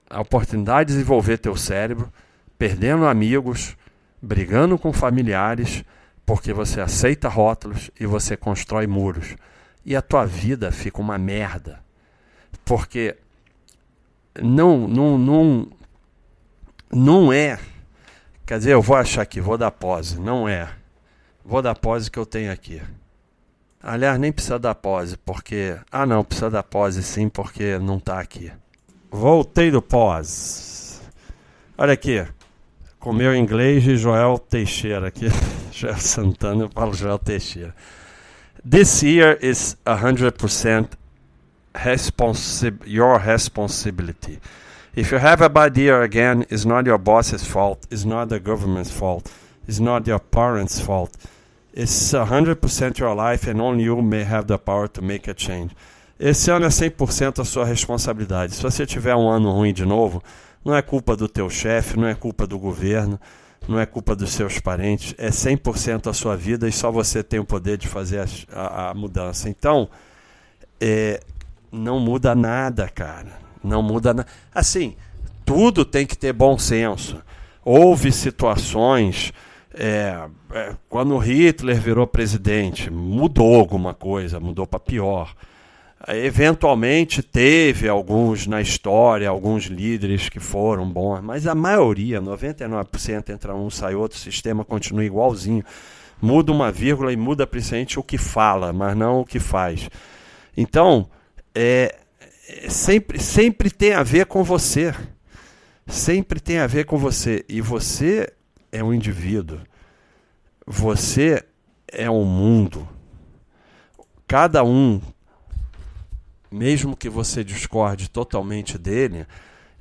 a 0.08 0.20
oportunidade 0.20 0.88
de 0.88 0.94
desenvolver 0.94 1.38
teu 1.38 1.56
cérebro, 1.56 2.12
perdendo 2.56 3.06
amigos, 3.06 3.76
brigando 4.20 4.78
com 4.78 4.92
familiares, 4.92 5.84
porque 6.24 6.52
você 6.52 6.80
aceita 6.80 7.28
rótulos 7.28 7.90
e 7.98 8.06
você 8.06 8.36
constrói 8.36 8.86
muros. 8.86 9.34
E 9.84 9.96
a 9.96 10.02
tua 10.02 10.24
vida 10.24 10.70
fica 10.70 11.00
uma 11.00 11.18
merda. 11.18 11.80
Porque 12.64 13.16
não, 14.40 14.86
não, 14.86 15.18
não, 15.18 15.68
não 16.92 17.32
é. 17.32 17.58
Quer 18.46 18.58
dizer, 18.58 18.72
eu 18.72 18.82
vou 18.82 18.96
achar 18.96 19.22
aqui, 19.22 19.40
vou 19.40 19.58
dar 19.58 19.70
pose. 19.70 20.20
Não 20.20 20.48
é. 20.48 20.68
Vou 21.44 21.60
dar 21.60 21.74
pose 21.74 22.10
que 22.10 22.18
eu 22.18 22.26
tenho 22.26 22.52
aqui. 22.52 22.80
Aliás, 23.82 24.18
nem 24.18 24.30
precisa 24.30 24.58
da 24.58 24.74
pose, 24.74 25.16
porque. 25.16 25.76
Ah, 25.90 26.06
não, 26.06 26.22
precisa 26.22 26.48
da 26.48 26.62
pose 26.62 27.02
sim, 27.02 27.28
porque 27.28 27.78
não 27.78 27.96
está 27.96 28.20
aqui. 28.20 28.52
Voltei 29.10 29.70
do 29.70 29.82
pose. 29.82 31.00
Olha 31.76 31.92
aqui. 31.92 32.24
Com 33.00 33.12
meu 33.12 33.34
inglês 33.34 33.84
e 33.84 33.96
Joel 33.96 34.38
Teixeira 34.38 35.08
aqui. 35.08 35.26
Joel 35.72 35.96
Santana, 35.96 36.64
eu 36.64 36.70
falo 36.70 36.94
Joel 36.94 37.18
Teixeira. 37.18 37.74
This 38.64 39.02
year 39.02 39.32
is 39.32 39.76
100% 39.86 40.90
responsi 41.74 42.78
your 42.86 43.18
responsibility. 43.18 44.38
If 44.94 45.10
you 45.10 45.18
have 45.18 45.40
a 45.40 45.48
bad 45.48 45.76
year 45.76 46.02
again, 46.02 46.44
it's 46.50 46.64
not 46.64 46.86
your 46.86 46.98
boss's 46.98 47.44
fault, 47.44 47.86
it's 47.90 48.04
not 48.04 48.28
the 48.28 48.38
government's 48.38 48.90
fault, 48.90 49.32
it's 49.66 49.80
not 49.80 50.06
your 50.06 50.18
parents' 50.18 50.80
fault. 50.80 51.16
It's 51.74 52.12
100% 52.12 52.98
your 52.98 53.14
life 53.14 53.46
and 53.46 53.58
only 53.58 53.84
you 53.84 54.02
may 54.02 54.24
have 54.24 54.46
the 54.46 54.58
power 54.58 54.88
to 54.88 55.00
make 55.00 55.26
a 55.26 55.34
change. 55.34 55.74
Esse 56.20 56.50
ano 56.50 56.66
é 56.66 56.68
100% 56.68 57.40
a 57.40 57.44
sua 57.44 57.64
responsabilidade. 57.64 58.54
Se 58.54 58.62
você 58.62 58.84
tiver 58.84 59.16
um 59.16 59.28
ano 59.28 59.50
ruim 59.50 59.72
de 59.72 59.86
novo, 59.86 60.22
não 60.62 60.76
é 60.76 60.82
culpa 60.82 61.16
do 61.16 61.26
teu 61.26 61.48
chefe, 61.48 61.98
não 61.98 62.06
é 62.06 62.14
culpa 62.14 62.46
do 62.46 62.58
governo, 62.58 63.18
não 63.68 63.78
é 63.78 63.86
culpa 63.86 64.14
dos 64.16 64.30
seus 64.30 64.58
parentes, 64.58 65.14
é 65.18 65.30
100% 65.30 66.08
a 66.08 66.12
sua 66.12 66.36
vida 66.36 66.68
e 66.68 66.72
só 66.72 66.90
você 66.90 67.22
tem 67.22 67.40
o 67.40 67.44
poder 67.44 67.76
de 67.76 67.88
fazer 67.88 68.20
a, 68.52 68.60
a, 68.60 68.90
a 68.90 68.94
mudança. 68.94 69.48
Então, 69.48 69.88
é, 70.80 71.20
não 71.70 72.00
muda 72.00 72.34
nada, 72.34 72.88
cara. 72.88 73.40
Não 73.62 73.82
muda 73.82 74.12
nada. 74.12 74.28
Assim, 74.54 74.96
tudo 75.44 75.84
tem 75.84 76.06
que 76.06 76.16
ter 76.16 76.32
bom 76.32 76.58
senso. 76.58 77.22
Houve 77.64 78.10
situações 78.10 79.32
é, 79.74 80.28
é, 80.52 80.74
quando 80.88 81.16
Hitler 81.16 81.80
virou 81.80 82.06
presidente, 82.06 82.90
mudou 82.90 83.54
alguma 83.54 83.94
coisa, 83.94 84.38
mudou 84.38 84.66
para 84.66 84.80
pior. 84.80 85.34
Eventualmente 86.08 87.22
teve 87.22 87.88
alguns 87.88 88.46
na 88.46 88.60
história, 88.60 89.28
alguns 89.28 89.64
líderes 89.64 90.28
que 90.28 90.40
foram 90.40 90.90
bons, 90.90 91.20
mas 91.20 91.46
a 91.46 91.54
maioria, 91.54 92.20
99% 92.20 93.28
entra 93.28 93.54
um, 93.54 93.70
sai 93.70 93.94
outro, 93.94 94.18
o 94.18 94.20
sistema 94.20 94.64
continua 94.64 95.04
igualzinho. 95.04 95.64
Muda 96.20 96.50
uma 96.50 96.72
vírgula 96.72 97.12
e 97.12 97.16
muda 97.16 97.46
principalmente 97.46 97.98
o 97.98 98.02
que 98.02 98.18
fala, 98.18 98.72
mas 98.72 98.96
não 98.96 99.20
o 99.20 99.24
que 99.24 99.38
faz. 99.38 99.88
Então, 100.56 101.08
é, 101.54 101.96
é 102.48 102.68
sempre, 102.68 103.20
sempre 103.20 103.70
tem 103.70 103.92
a 103.92 104.02
ver 104.02 104.26
com 104.26 104.42
você. 104.42 104.94
Sempre 105.86 106.40
tem 106.40 106.58
a 106.58 106.66
ver 106.66 106.84
com 106.84 106.96
você. 106.96 107.44
E 107.48 107.60
você 107.60 108.32
é 108.70 108.82
um 108.82 108.94
indivíduo. 108.94 109.60
Você 110.66 111.44
é 111.88 112.10
um 112.10 112.24
mundo. 112.24 112.88
Cada 114.26 114.64
um, 114.64 115.00
mesmo 116.52 116.96
que 116.96 117.08
você 117.08 117.42
discorde 117.42 118.10
totalmente 118.10 118.76
dele 118.78 119.26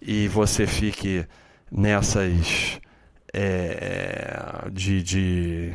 e 0.02 0.28
você 0.28 0.66
fique 0.66 1.26
nessas 1.70 2.80
é, 3.34 4.70
de, 4.72 5.04
de 5.04 5.74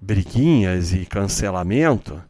briguinhas 0.00 0.92
e 0.92 1.04
cancelamento, 1.04 2.22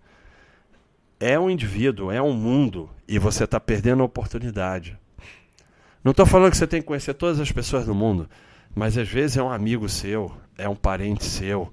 é 1.20 1.38
um 1.38 1.50
indivíduo, 1.50 2.10
é 2.10 2.20
um 2.22 2.32
mundo 2.32 2.88
e 3.06 3.18
você 3.18 3.44
está 3.44 3.58
perdendo 3.58 4.02
a 4.02 4.06
oportunidade. 4.06 4.98
Não 6.02 6.12
estou 6.12 6.26
falando 6.26 6.50
que 6.50 6.56
você 6.56 6.66
tem 6.66 6.80
que 6.80 6.86
conhecer 6.86 7.14
todas 7.14 7.40
as 7.40 7.50
pessoas 7.50 7.86
do 7.86 7.94
mundo, 7.94 8.28
mas 8.74 8.96
às 8.96 9.08
vezes 9.08 9.36
é 9.36 9.42
um 9.42 9.50
amigo 9.50 9.88
seu, 9.88 10.32
é 10.56 10.68
um 10.68 10.76
parente 10.76 11.24
seu, 11.24 11.72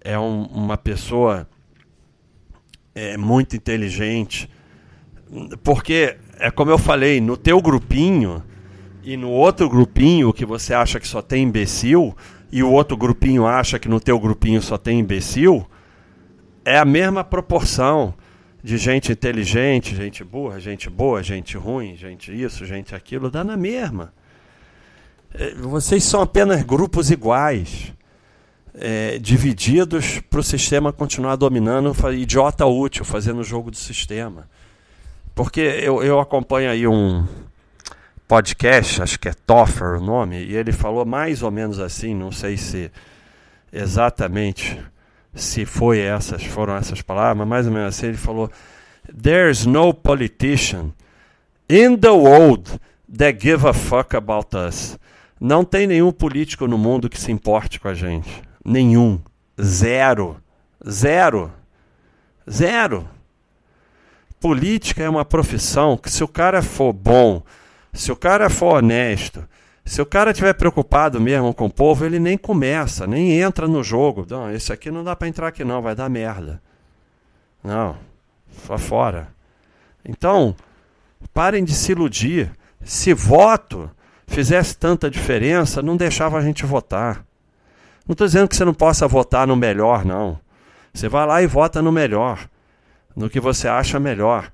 é 0.00 0.18
um, 0.18 0.44
uma 0.44 0.76
pessoa 0.76 1.48
é, 2.94 3.16
muito 3.16 3.54
inteligente. 3.54 4.50
Porque, 5.62 6.16
é 6.38 6.50
como 6.50 6.70
eu 6.70 6.78
falei, 6.78 7.20
no 7.20 7.36
teu 7.36 7.60
grupinho 7.60 8.42
e 9.02 9.16
no 9.16 9.30
outro 9.30 9.68
grupinho 9.68 10.32
que 10.32 10.44
você 10.44 10.74
acha 10.74 10.98
que 11.00 11.06
só 11.06 11.22
tem 11.22 11.44
imbecil, 11.44 12.16
e 12.50 12.62
o 12.62 12.70
outro 12.70 12.96
grupinho 12.96 13.46
acha 13.46 13.78
que 13.78 13.88
no 13.88 14.00
teu 14.00 14.18
grupinho 14.18 14.60
só 14.62 14.78
tem 14.78 15.00
imbecil, 15.00 15.66
é 16.64 16.78
a 16.78 16.84
mesma 16.84 17.22
proporção 17.22 18.14
de 18.62 18.76
gente 18.76 19.12
inteligente, 19.12 19.94
gente 19.94 20.24
burra, 20.24 20.58
gente 20.58 20.90
boa, 20.90 21.22
gente 21.22 21.56
ruim, 21.56 21.96
gente 21.96 22.32
isso, 22.32 22.66
gente 22.66 22.94
aquilo, 22.94 23.30
dá 23.30 23.44
na 23.44 23.56
mesma. 23.56 24.12
É, 25.34 25.54
vocês 25.54 26.04
são 26.04 26.22
apenas 26.22 26.62
grupos 26.62 27.10
iguais 27.10 27.92
é, 28.74 29.18
divididos 29.18 30.20
para 30.20 30.40
o 30.40 30.42
sistema 30.42 30.92
continuar 30.92 31.36
dominando, 31.36 31.94
idiota 32.12 32.64
útil, 32.66 33.04
fazendo 33.04 33.40
o 33.40 33.44
jogo 33.44 33.70
do 33.70 33.76
sistema. 33.76 34.48
Porque 35.38 35.60
eu, 35.60 36.02
eu 36.02 36.18
acompanho 36.18 36.68
aí 36.68 36.84
um 36.84 37.24
podcast, 38.26 39.00
acho 39.00 39.20
que 39.20 39.28
é 39.28 39.32
Toffer 39.32 39.96
o 39.96 40.00
nome, 40.00 40.34
e 40.34 40.56
ele 40.56 40.72
falou 40.72 41.04
mais 41.04 41.44
ou 41.44 41.50
menos 41.52 41.78
assim, 41.78 42.12
não 42.12 42.32
sei 42.32 42.56
se 42.56 42.90
exatamente 43.72 44.84
se 45.32 45.64
foi 45.64 46.00
essas, 46.00 46.42
foram 46.42 46.74
essas 46.74 47.02
palavras, 47.02 47.38
mas 47.38 47.46
mais 47.46 47.66
ou 47.68 47.72
menos 47.72 47.94
assim, 47.94 48.08
ele 48.08 48.16
falou: 48.16 48.50
There's 49.22 49.64
no 49.64 49.94
politician 49.94 50.92
in 51.70 51.96
the 51.96 52.10
world 52.10 52.72
that 53.16 53.38
give 53.40 53.64
a 53.64 53.72
fuck 53.72 54.16
about 54.16 54.56
us. 54.56 54.98
Não 55.40 55.64
tem 55.64 55.86
nenhum 55.86 56.10
político 56.10 56.66
no 56.66 56.76
mundo 56.76 57.08
que 57.08 57.20
se 57.20 57.30
importe 57.30 57.78
com 57.78 57.86
a 57.86 57.94
gente. 57.94 58.42
Nenhum. 58.64 59.20
Zero. 59.62 60.42
Zero. 60.84 61.52
Zero. 62.50 63.08
Política 64.40 65.02
é 65.02 65.08
uma 65.08 65.24
profissão 65.24 65.96
que, 65.96 66.10
se 66.10 66.22
o 66.22 66.28
cara 66.28 66.62
for 66.62 66.92
bom, 66.92 67.42
se 67.92 68.12
o 68.12 68.16
cara 68.16 68.48
for 68.48 68.76
honesto, 68.76 69.46
se 69.84 70.00
o 70.02 70.06
cara 70.06 70.30
estiver 70.30 70.52
preocupado 70.52 71.20
mesmo 71.20 71.52
com 71.54 71.66
o 71.66 71.72
povo, 71.72 72.04
ele 72.04 72.18
nem 72.18 72.36
começa, 72.36 73.06
nem 73.06 73.40
entra 73.40 73.66
no 73.66 73.82
jogo. 73.82 74.26
Não, 74.28 74.52
esse 74.52 74.72
aqui 74.72 74.90
não 74.90 75.02
dá 75.02 75.16
para 75.16 75.28
entrar 75.28 75.48
aqui, 75.48 75.64
não, 75.64 75.80
vai 75.80 75.94
dar 75.94 76.08
merda. 76.08 76.60
Não, 77.64 77.96
só 78.66 78.76
fora. 78.76 79.28
Então, 80.04 80.54
parem 81.32 81.64
de 81.64 81.74
se 81.74 81.92
iludir. 81.92 82.50
Se 82.84 83.12
voto 83.12 83.90
fizesse 84.26 84.76
tanta 84.76 85.10
diferença, 85.10 85.82
não 85.82 85.96
deixava 85.96 86.38
a 86.38 86.42
gente 86.42 86.64
votar. 86.64 87.24
Não 88.06 88.12
estou 88.12 88.26
dizendo 88.26 88.48
que 88.48 88.56
você 88.56 88.64
não 88.64 88.74
possa 88.74 89.08
votar 89.08 89.46
no 89.46 89.56
melhor, 89.56 90.04
não. 90.04 90.38
Você 90.94 91.08
vai 91.08 91.26
lá 91.26 91.42
e 91.42 91.46
vota 91.46 91.82
no 91.82 91.90
melhor, 91.92 92.48
no 93.18 93.28
que 93.28 93.40
você 93.40 93.66
acha 93.66 93.98
melhor. 93.98 94.50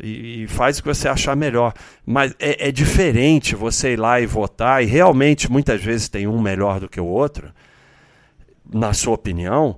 E, 0.00 0.44
e 0.44 0.46
faz 0.46 0.78
o 0.78 0.82
que 0.82 0.88
você 0.88 1.08
achar 1.08 1.34
melhor. 1.34 1.74
Mas 2.06 2.34
é, 2.38 2.68
é 2.68 2.72
diferente 2.72 3.56
você 3.56 3.94
ir 3.94 3.98
lá 3.98 4.20
e 4.20 4.26
votar, 4.26 4.82
e 4.82 4.86
realmente 4.86 5.50
muitas 5.50 5.82
vezes 5.82 6.08
tem 6.08 6.26
um 6.26 6.40
melhor 6.40 6.78
do 6.78 6.88
que 6.88 7.00
o 7.00 7.06
outro, 7.06 7.52
na 8.72 8.92
sua 8.92 9.14
opinião. 9.14 9.76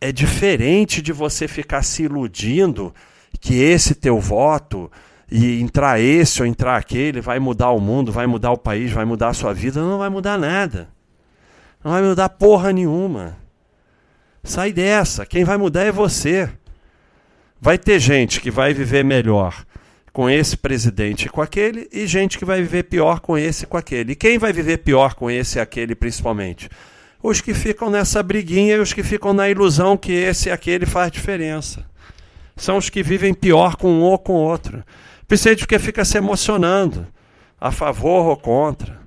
É 0.00 0.12
diferente 0.12 1.00
de 1.00 1.12
você 1.12 1.48
ficar 1.48 1.82
se 1.82 2.02
iludindo 2.02 2.94
que 3.40 3.54
esse 3.54 3.94
teu 3.94 4.20
voto 4.20 4.90
e 5.30 5.60
entrar 5.62 5.98
esse 5.98 6.42
ou 6.42 6.46
entrar 6.46 6.76
aquele 6.76 7.22
vai 7.22 7.38
mudar 7.38 7.70
o 7.70 7.80
mundo, 7.80 8.12
vai 8.12 8.26
mudar 8.26 8.52
o 8.52 8.58
país, 8.58 8.92
vai 8.92 9.06
mudar 9.06 9.28
a 9.28 9.34
sua 9.34 9.54
vida, 9.54 9.80
não 9.80 9.98
vai 9.98 10.10
mudar 10.10 10.38
nada. 10.38 10.90
Não 11.82 11.90
vai 11.90 12.02
mudar 12.02 12.28
porra 12.28 12.70
nenhuma. 12.70 13.38
Sai 14.44 14.72
dessa, 14.72 15.24
quem 15.24 15.42
vai 15.42 15.56
mudar 15.56 15.84
é 15.84 15.92
você. 15.92 16.50
Vai 17.64 17.78
ter 17.78 18.00
gente 18.00 18.40
que 18.40 18.50
vai 18.50 18.74
viver 18.74 19.04
melhor 19.04 19.64
com 20.12 20.28
esse 20.28 20.56
presidente 20.56 21.26
e 21.26 21.28
com 21.28 21.40
aquele, 21.40 21.88
e 21.92 22.08
gente 22.08 22.36
que 22.36 22.44
vai 22.44 22.60
viver 22.60 22.82
pior 22.82 23.20
com 23.20 23.38
esse 23.38 23.62
e 23.62 23.66
com 23.68 23.76
aquele. 23.76 24.14
E 24.14 24.16
quem 24.16 24.36
vai 24.36 24.52
viver 24.52 24.78
pior 24.78 25.14
com 25.14 25.30
esse 25.30 25.58
e 25.58 25.60
aquele, 25.60 25.94
principalmente? 25.94 26.68
Os 27.22 27.40
que 27.40 27.54
ficam 27.54 27.88
nessa 27.88 28.20
briguinha 28.20 28.74
e 28.74 28.80
os 28.80 28.92
que 28.92 29.04
ficam 29.04 29.32
na 29.32 29.48
ilusão 29.48 29.96
que 29.96 30.10
esse 30.10 30.48
e 30.48 30.52
aquele 30.52 30.86
faz 30.86 31.12
diferença. 31.12 31.86
São 32.56 32.78
os 32.78 32.90
que 32.90 33.00
vivem 33.00 33.32
pior 33.32 33.76
com 33.76 33.88
um 33.88 34.02
ou 34.02 34.18
com 34.18 34.32
outro. 34.32 34.82
Principalmente 35.28 35.60
porque 35.60 35.78
fica 35.78 36.04
se 36.04 36.18
emocionando, 36.18 37.06
a 37.60 37.70
favor 37.70 38.26
ou 38.26 38.36
contra. 38.36 39.00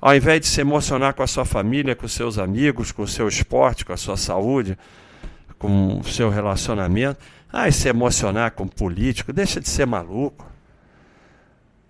Ao 0.00 0.12
invés 0.12 0.40
de 0.40 0.48
se 0.48 0.60
emocionar 0.60 1.14
com 1.14 1.22
a 1.22 1.26
sua 1.28 1.44
família, 1.44 1.94
com 1.94 2.08
seus 2.08 2.36
amigos, 2.36 2.90
com 2.90 3.02
o 3.02 3.08
seu 3.08 3.28
esporte, 3.28 3.84
com 3.84 3.92
a 3.92 3.96
sua 3.96 4.16
saúde, 4.16 4.76
com 5.56 6.00
o 6.00 6.04
seu 6.04 6.28
relacionamento. 6.30 7.20
Ah, 7.52 7.70
se 7.70 7.88
emocionar 7.88 8.50
com 8.52 8.66
político, 8.66 9.32
deixa 9.32 9.60
de 9.60 9.68
ser 9.68 9.86
maluco. 9.86 10.46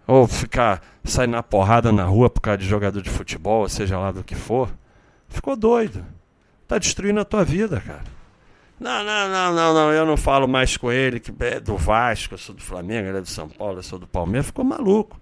Ou 0.06 0.26
ficar 0.26 0.82
saindo 1.04 1.32
na 1.32 1.42
porrada 1.42 1.90
na 1.90 2.04
rua 2.04 2.30
por 2.30 2.40
causa 2.40 2.58
de 2.58 2.66
jogador 2.66 3.02
de 3.02 3.10
futebol, 3.10 3.68
seja 3.68 3.98
lá 3.98 4.12
do 4.12 4.22
que 4.22 4.34
for. 4.34 4.70
Ficou 5.28 5.56
doido. 5.56 6.04
Tá 6.68 6.78
destruindo 6.78 7.20
a 7.20 7.24
tua 7.24 7.44
vida, 7.44 7.80
cara. 7.80 8.04
Não, 8.78 9.02
não, 9.02 9.28
não, 9.28 9.54
não, 9.54 9.74
não, 9.74 9.92
eu 9.92 10.04
não 10.04 10.16
falo 10.16 10.46
mais 10.46 10.76
com 10.76 10.92
ele, 10.92 11.18
que 11.18 11.32
é 11.40 11.58
do 11.58 11.76
Vasco, 11.76 12.34
eu 12.34 12.38
sou 12.38 12.54
do 12.54 12.62
Flamengo, 12.62 13.08
ele 13.08 13.18
é 13.18 13.20
do 13.22 13.28
São 13.28 13.48
Paulo, 13.48 13.78
eu 13.78 13.82
sou 13.82 13.98
do 13.98 14.06
Palmeiras, 14.06 14.46
ficou 14.46 14.64
maluco. 14.64 15.18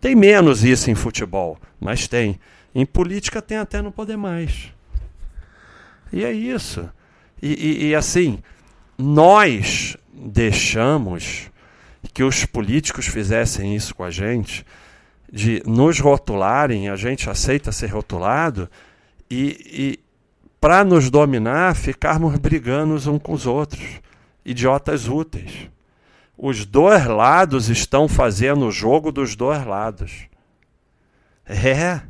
Tem 0.00 0.14
menos 0.14 0.64
isso 0.64 0.90
em 0.90 0.94
futebol, 0.94 1.58
mas 1.78 2.08
tem. 2.08 2.40
Em 2.74 2.86
política 2.86 3.42
tem 3.42 3.58
até 3.58 3.82
não 3.82 3.92
poder 3.92 4.16
mais. 4.16 4.72
E 6.12 6.24
é 6.24 6.32
isso. 6.32 6.88
E, 7.42 7.52
e, 7.52 7.86
e 7.88 7.94
assim, 7.94 8.42
nós 8.98 9.96
deixamos 10.12 11.50
que 12.12 12.24
os 12.24 12.44
políticos 12.44 13.06
fizessem 13.06 13.76
isso 13.76 13.94
com 13.94 14.02
a 14.02 14.10
gente, 14.10 14.66
de 15.32 15.62
nos 15.64 16.00
rotularem, 16.00 16.88
a 16.88 16.96
gente 16.96 17.30
aceita 17.30 17.70
ser 17.70 17.88
rotulado, 17.88 18.68
e, 19.30 20.00
para 20.60 20.84
nos 20.84 21.10
dominar, 21.10 21.76
ficarmos 21.76 22.36
brigando 22.38 22.94
uns 22.94 23.06
com 23.22 23.32
os 23.32 23.46
outros. 23.46 24.00
Idiotas 24.44 25.06
úteis. 25.06 25.68
Os 26.36 26.64
dois 26.64 27.04
lados 27.06 27.68
estão 27.68 28.08
fazendo 28.08 28.66
o 28.66 28.72
jogo 28.72 29.12
dos 29.12 29.36
dois 29.36 29.64
lados. 29.64 30.26
É. 31.46 32.00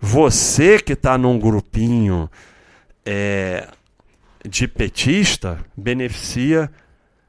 Você 0.00 0.78
que 0.78 0.92
está 0.92 1.18
num 1.18 1.38
grupinho 1.38 2.30
é, 3.04 3.68
de 4.46 4.68
petista 4.68 5.58
beneficia 5.76 6.70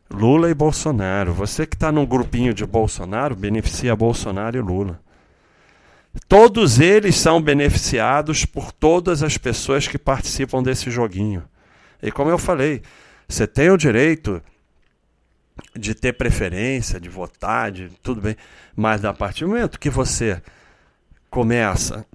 Lula 0.09 0.49
e 0.49 0.53
Bolsonaro. 0.53 1.33
Você 1.33 1.65
que 1.65 1.75
está 1.75 1.91
num 1.91 2.05
grupinho 2.05 2.53
de 2.53 2.65
Bolsonaro 2.65 3.35
beneficia 3.35 3.95
Bolsonaro 3.95 4.57
e 4.57 4.61
Lula. 4.61 4.99
Todos 6.27 6.79
eles 6.79 7.15
são 7.15 7.41
beneficiados 7.41 8.45
por 8.45 8.71
todas 8.71 9.21
as 9.21 9.37
pessoas 9.37 9.87
que 9.87 9.97
participam 9.97 10.63
desse 10.63 10.89
joguinho. 10.89 11.43
E 12.01 12.11
como 12.11 12.31
eu 12.31 12.37
falei, 12.37 12.81
você 13.27 13.45
tem 13.45 13.69
o 13.69 13.77
direito 13.77 14.41
de 15.77 15.93
ter 15.93 16.13
preferência, 16.13 16.99
de 16.99 17.09
votar, 17.09 17.71
de 17.71 17.89
tudo 18.01 18.21
bem, 18.21 18.35
mas 18.75 19.05
a 19.05 19.13
partir 19.13 19.43
do 19.43 19.49
momento 19.49 19.79
que 19.79 19.89
você 19.89 20.41
começa 21.29 22.05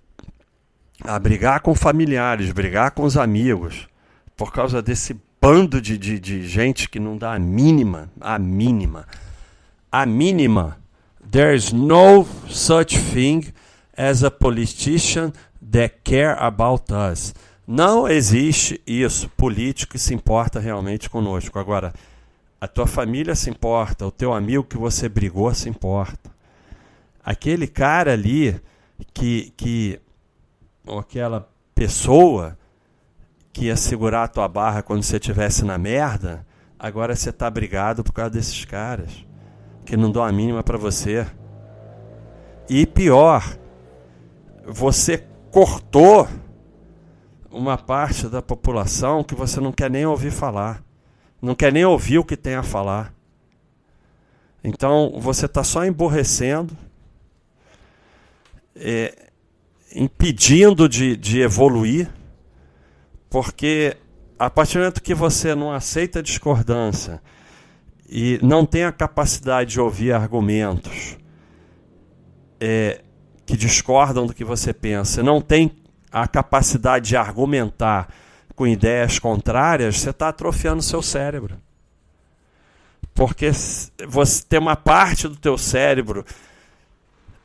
a 1.03 1.19
brigar 1.19 1.61
com 1.61 1.75
familiares, 1.75 2.51
brigar 2.51 2.91
com 2.93 3.05
os 3.05 3.17
amigos, 3.17 3.89
por 4.37 4.53
causa 4.53 4.83
desse 4.83 5.17
bando 5.41 5.81
de, 5.81 5.99
de, 5.99 6.19
de 6.19 6.47
gente 6.49 6.89
que 6.89 6.99
não 6.99 7.17
dá 7.17 7.35
a 7.35 7.39
mínima, 7.39 8.11
a 8.21 8.39
mínima, 8.39 9.07
a 9.93 10.07
mínima, 10.07 10.79
there's 11.31 11.73
no 11.73 12.27
such 12.49 12.99
thing 12.99 13.53
as 13.97 14.25
a 14.25 14.31
politician 14.31 15.33
that 15.61 15.97
care 16.03 16.37
about 16.39 16.93
us. 16.93 17.35
Não 17.67 18.09
existe 18.09 18.81
isso, 18.87 19.29
político 19.31 19.93
que 19.93 19.99
se 19.99 20.13
importa 20.13 20.61
realmente 20.61 21.09
conosco. 21.09 21.59
Agora, 21.59 21.95
a 22.61 22.69
tua 22.69 22.87
família 22.87 23.35
se 23.35 23.49
importa, 23.49 24.07
o 24.07 24.11
teu 24.11 24.33
amigo 24.33 24.65
que 24.65 24.77
você 24.77 25.09
brigou 25.09 25.55
se 25.55 25.69
importa. 25.69 26.31
Aquele 27.25 27.67
cara 27.67 28.13
ali 28.13 28.61
que, 29.13 29.53
que 29.57 30.01
ou 30.87 30.99
aquela 30.99 31.49
pessoa 31.75 32.59
que 33.55 33.67
ia 33.67 33.77
segurar 33.77 34.25
a 34.25 34.29
tua 34.29 34.49
barra 34.49 34.83
quando 34.83 35.05
você 35.05 35.17
estivesse 35.17 35.65
na 35.65 35.79
merda, 35.79 36.45
agora 36.77 37.15
você 37.15 37.31
está 37.31 37.49
brigado 37.49 38.03
por 38.03 38.13
causa 38.13 38.33
desses 38.33 38.65
caras 38.65 39.25
que 39.87 39.97
não 39.97 40.11
dão 40.11 40.25
a 40.25 40.33
mínima 40.33 40.61
para 40.61 40.77
você. 40.77 41.25
E 42.69 42.85
pior, 42.85 43.57
você 44.67 45.25
cortou 45.53 46.27
uma 47.49 47.79
parte 47.79 48.27
da 48.27 48.43
população 48.43 49.23
que 49.23 49.37
você 49.37 49.61
não 49.61 49.71
quer 49.71 49.89
nem 49.89 50.05
ouvir 50.05 50.33
falar, 50.33 50.83
não 51.41 51.55
quer 51.55 51.73
nem 51.73 51.85
ouvir 51.85 52.19
o 52.19 52.25
que 52.25 52.37
tem 52.37 52.57
a 52.57 52.63
falar. 52.65 53.15
Então 54.65 55.13
você 55.21 55.47
está 55.47 55.63
só 55.63 55.85
emborrecendo, 55.85 56.77
é, 58.75 59.31
impedindo 59.95 60.89
de, 60.89 61.17
de 61.17 61.41
evoluir, 61.41 62.11
porque 63.35 63.97
a 64.39 64.49
partir 64.49 64.75
do 64.75 64.79
momento 64.79 65.03
que 65.03 65.13
você 65.13 65.57
não 65.57 65.73
aceita 65.73 66.23
discordância 66.23 67.21
e 68.09 68.39
não 68.41 68.65
tem 68.65 68.85
a 68.85 68.93
capacidade 68.93 69.73
de 69.73 69.81
ouvir 69.81 70.13
argumentos, 70.13 71.19
é, 72.61 73.01
que 73.45 73.57
discordam 73.57 74.25
do 74.25 74.33
que 74.33 74.45
você 74.45 74.73
pensa, 74.73 75.21
não 75.21 75.41
tem 75.41 75.73
a 76.13 76.29
capacidade 76.29 77.09
de 77.09 77.17
argumentar 77.17 78.09
com 78.55 78.69
ideias 78.69 79.19
contrárias, 79.19 79.99
você 79.99 80.11
está 80.11 80.29
atrofiando 80.29 80.81
seu 80.81 81.03
cérebro. 81.03 81.57
Porque 83.13 83.51
você 84.07 84.45
tem 84.49 84.61
uma 84.61 84.77
parte 84.77 85.27
do 85.27 85.35
teu 85.35 85.59
cérebro 85.59 86.25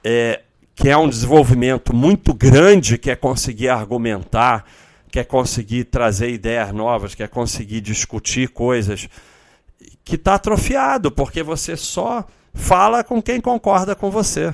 é, 0.04 0.44
que 0.76 0.88
é 0.88 0.96
um 0.96 1.10
desenvolvimento 1.10 1.96
muito 1.96 2.32
grande, 2.32 2.96
que 2.96 3.10
é 3.10 3.16
conseguir 3.16 3.70
argumentar, 3.70 4.66
quer 5.12 5.26
conseguir 5.26 5.86
trazer 5.86 6.30
ideias 6.30 6.72
novas, 6.72 7.16
quer 7.16 7.28
conseguir 7.30 7.82
discutir 7.82 8.50
coisas, 8.50 9.10
que 10.04 10.16
está 10.16 10.36
atrofiado, 10.36 11.12
porque 11.12 11.44
você 11.44 11.76
só 11.76 12.26
fala 12.54 13.04
com 13.04 13.22
quem 13.22 13.40
concorda 13.40 13.96
com 13.96 14.10
você. 14.10 14.54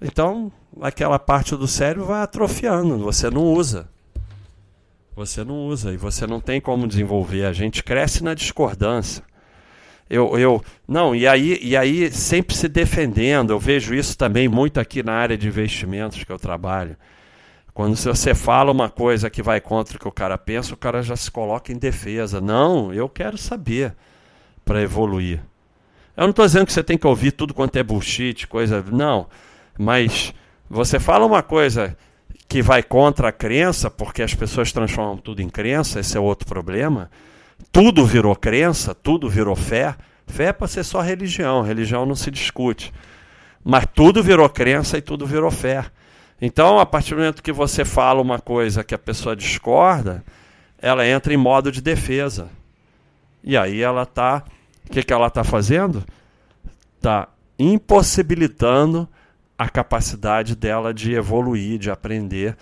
Então, 0.00 0.52
aquela 0.80 1.18
parte 1.18 1.56
do 1.56 1.66
cérebro 1.66 2.06
vai 2.06 2.22
atrofiando, 2.22 2.98
você 2.98 3.30
não 3.30 3.42
usa. 3.42 3.88
Você 5.14 5.42
não 5.42 5.66
usa 5.66 5.94
e 5.94 5.96
você 5.96 6.26
não 6.26 6.40
tem 6.40 6.60
como 6.60 6.86
desenvolver. 6.86 7.46
A 7.46 7.52
gente 7.52 7.82
cresce 7.82 8.22
na 8.22 8.34
discordância. 8.34 9.24
Eu, 10.08 10.38
eu, 10.38 10.62
não, 10.86 11.16
e 11.16 11.26
aí, 11.26 11.58
e 11.62 11.74
aí 11.74 12.12
sempre 12.12 12.54
se 12.54 12.68
defendendo. 12.68 13.50
Eu 13.50 13.58
vejo 13.58 13.94
isso 13.94 14.16
também 14.16 14.46
muito 14.46 14.78
aqui 14.78 15.02
na 15.02 15.14
área 15.14 15.36
de 15.36 15.48
investimentos 15.48 16.22
que 16.22 16.30
eu 16.30 16.38
trabalho. 16.38 16.96
Quando 17.76 17.94
você 17.94 18.34
fala 18.34 18.72
uma 18.72 18.88
coisa 18.88 19.28
que 19.28 19.42
vai 19.42 19.60
contra 19.60 19.98
o 19.98 20.00
que 20.00 20.08
o 20.08 20.10
cara 20.10 20.38
pensa, 20.38 20.72
o 20.72 20.78
cara 20.78 21.02
já 21.02 21.14
se 21.14 21.30
coloca 21.30 21.70
em 21.70 21.76
defesa. 21.76 22.40
Não, 22.40 22.90
eu 22.90 23.06
quero 23.06 23.36
saber 23.36 23.94
para 24.64 24.80
evoluir. 24.80 25.42
Eu 26.16 26.22
não 26.22 26.30
estou 26.30 26.46
dizendo 26.46 26.64
que 26.64 26.72
você 26.72 26.82
tem 26.82 26.96
que 26.96 27.06
ouvir 27.06 27.32
tudo 27.32 27.52
quanto 27.52 27.76
é 27.76 27.82
bullshit, 27.82 28.46
coisa. 28.46 28.82
Não. 28.90 29.26
Mas 29.78 30.32
você 30.70 30.98
fala 30.98 31.26
uma 31.26 31.42
coisa 31.42 31.94
que 32.48 32.62
vai 32.62 32.82
contra 32.82 33.28
a 33.28 33.32
crença, 33.32 33.90
porque 33.90 34.22
as 34.22 34.32
pessoas 34.32 34.72
transformam 34.72 35.18
tudo 35.18 35.42
em 35.42 35.50
crença, 35.50 36.00
esse 36.00 36.16
é 36.16 36.20
outro 36.20 36.48
problema. 36.48 37.10
Tudo 37.70 38.06
virou 38.06 38.34
crença, 38.34 38.94
tudo 38.94 39.28
virou 39.28 39.54
fé. 39.54 39.94
Fé 40.26 40.44
é 40.44 40.52
para 40.54 40.66
ser 40.66 40.82
só 40.82 41.02
religião, 41.02 41.60
religião 41.60 42.06
não 42.06 42.16
se 42.16 42.30
discute. 42.30 42.90
Mas 43.62 43.84
tudo 43.94 44.22
virou 44.22 44.48
crença 44.48 44.96
e 44.96 45.02
tudo 45.02 45.26
virou 45.26 45.50
fé. 45.50 45.84
Então, 46.40 46.78
a 46.78 46.86
partir 46.86 47.10
do 47.10 47.18
momento 47.18 47.42
que 47.42 47.52
você 47.52 47.84
fala 47.84 48.20
uma 48.20 48.38
coisa 48.38 48.84
que 48.84 48.94
a 48.94 48.98
pessoa 48.98 49.34
discorda, 49.34 50.22
ela 50.78 51.06
entra 51.06 51.32
em 51.32 51.36
modo 51.36 51.72
de 51.72 51.80
defesa. 51.80 52.48
E 53.42 53.56
aí 53.56 53.80
ela 53.80 54.02
está. 54.02 54.44
O 54.86 54.90
que, 54.90 55.02
que 55.02 55.12
ela 55.12 55.28
está 55.28 55.42
fazendo? 55.42 56.04
Está 56.96 57.28
impossibilitando 57.58 59.08
a 59.58 59.68
capacidade 59.68 60.54
dela 60.54 60.92
de 60.92 61.14
evoluir, 61.14 61.78
de 61.78 61.90
aprender. 61.90 62.56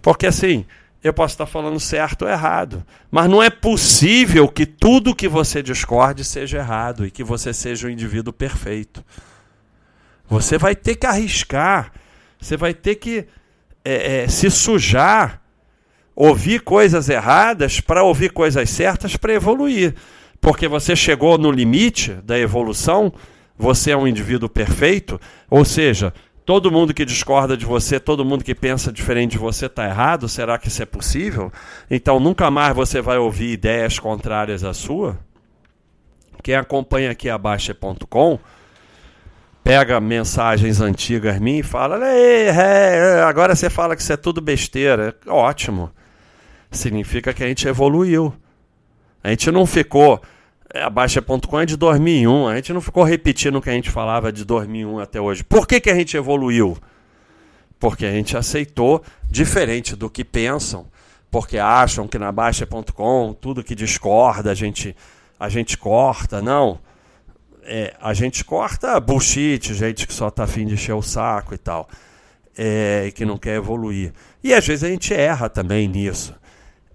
Porque 0.00 0.26
assim, 0.26 0.64
eu 1.02 1.12
posso 1.12 1.34
estar 1.34 1.46
falando 1.46 1.78
certo 1.78 2.22
ou 2.22 2.28
errado, 2.28 2.84
mas 3.10 3.28
não 3.28 3.42
é 3.42 3.50
possível 3.50 4.48
que 4.48 4.66
tudo 4.66 5.14
que 5.14 5.28
você 5.28 5.62
discorde 5.62 6.24
seja 6.24 6.58
errado 6.58 7.06
e 7.06 7.10
que 7.10 7.22
você 7.22 7.52
seja 7.52 7.86
um 7.86 7.90
indivíduo 7.90 8.32
perfeito. 8.32 9.04
Você 10.28 10.58
vai 10.58 10.74
ter 10.74 10.96
que 10.96 11.06
arriscar, 11.06 11.92
você 12.40 12.56
vai 12.56 12.72
ter 12.72 12.96
que 12.96 13.26
é, 13.84 14.22
é, 14.22 14.28
se 14.28 14.50
sujar, 14.50 15.42
ouvir 16.14 16.60
coisas 16.60 17.08
erradas 17.08 17.80
para 17.80 18.02
ouvir 18.02 18.32
coisas 18.32 18.68
certas 18.70 19.16
para 19.16 19.34
evoluir. 19.34 19.94
Porque 20.40 20.68
você 20.68 20.94
chegou 20.94 21.38
no 21.38 21.50
limite 21.50 22.12
da 22.24 22.38
evolução, 22.38 23.12
você 23.56 23.90
é 23.90 23.96
um 23.96 24.06
indivíduo 24.06 24.48
perfeito, 24.48 25.20
ou 25.50 25.64
seja, 25.64 26.12
todo 26.44 26.70
mundo 26.70 26.94
que 26.94 27.04
discorda 27.04 27.56
de 27.56 27.66
você, 27.66 27.98
todo 27.98 28.24
mundo 28.24 28.44
que 28.44 28.54
pensa 28.54 28.92
diferente 28.92 29.32
de 29.32 29.38
você 29.38 29.66
está 29.66 29.84
errado? 29.84 30.28
Será 30.28 30.56
que 30.58 30.68
isso 30.68 30.82
é 30.82 30.86
possível? 30.86 31.52
Então 31.90 32.18
nunca 32.18 32.50
mais 32.50 32.74
você 32.74 33.00
vai 33.00 33.18
ouvir 33.18 33.52
ideias 33.52 33.98
contrárias 33.98 34.64
à 34.64 34.72
sua? 34.72 35.18
Quem 36.42 36.54
acompanha 36.54 37.10
aqui 37.10 37.28
a 37.28 37.36
Baixa.com 37.36 38.38
pega 39.62 40.00
mensagens 40.00 40.80
antigas 40.80 41.38
minhas 41.38 41.66
e 41.66 41.68
fala: 41.68 41.98
agora 43.28 43.54
você 43.54 43.68
fala 43.68 43.94
que 43.94 44.02
isso 44.02 44.12
é 44.12 44.16
tudo 44.16 44.40
besteira. 44.40 45.14
Ótimo. 45.26 45.90
Significa 46.70 47.32
que 47.32 47.42
a 47.42 47.48
gente 47.48 47.66
evoluiu. 47.66 48.32
A 49.22 49.30
gente 49.30 49.50
não 49.50 49.66
ficou 49.66 50.20
é, 50.72 50.82
a 50.82 50.90
Baixa.com 50.90 51.60
é 51.60 51.66
de 51.66 51.76
2001. 51.76 52.48
A 52.48 52.56
gente 52.56 52.72
não 52.72 52.80
ficou 52.80 53.02
repetindo 53.02 53.56
o 53.56 53.62
que 53.62 53.70
a 53.70 53.72
gente 53.72 53.90
falava 53.90 54.30
de 54.30 54.44
2001 54.44 54.98
até 54.98 55.20
hoje. 55.20 55.42
Por 55.42 55.66
que, 55.66 55.80
que 55.80 55.90
a 55.90 55.94
gente 55.94 56.16
evoluiu? 56.16 56.76
Porque 57.78 58.04
a 58.04 58.10
gente 58.10 58.36
aceitou 58.36 59.02
diferente 59.30 59.96
do 59.96 60.10
que 60.10 60.24
pensam. 60.24 60.86
Porque 61.30 61.58
acham 61.58 62.06
que 62.06 62.18
na 62.18 62.30
Baixa.com 62.30 63.34
tudo 63.40 63.64
que 63.64 63.74
discorda 63.74 64.50
a 64.50 64.54
gente, 64.54 64.94
a 65.38 65.48
gente 65.48 65.78
corta. 65.78 66.42
Não. 66.42 66.78
É, 67.70 67.94
a 68.00 68.14
gente 68.14 68.42
corta 68.46 68.98
bullshit, 68.98 69.74
gente 69.74 70.06
que 70.06 70.14
só 70.14 70.28
está 70.28 70.44
afim 70.44 70.64
de 70.64 70.72
encher 70.72 70.94
o 70.94 71.02
saco 71.02 71.54
e 71.54 71.58
tal. 71.58 71.86
É, 72.56 73.04
e 73.08 73.12
que 73.12 73.26
não 73.26 73.36
quer 73.36 73.56
evoluir. 73.56 74.12
E 74.42 74.54
às 74.54 74.66
vezes 74.66 74.84
a 74.84 74.88
gente 74.88 75.12
erra 75.12 75.50
também 75.50 75.86
nisso. 75.86 76.34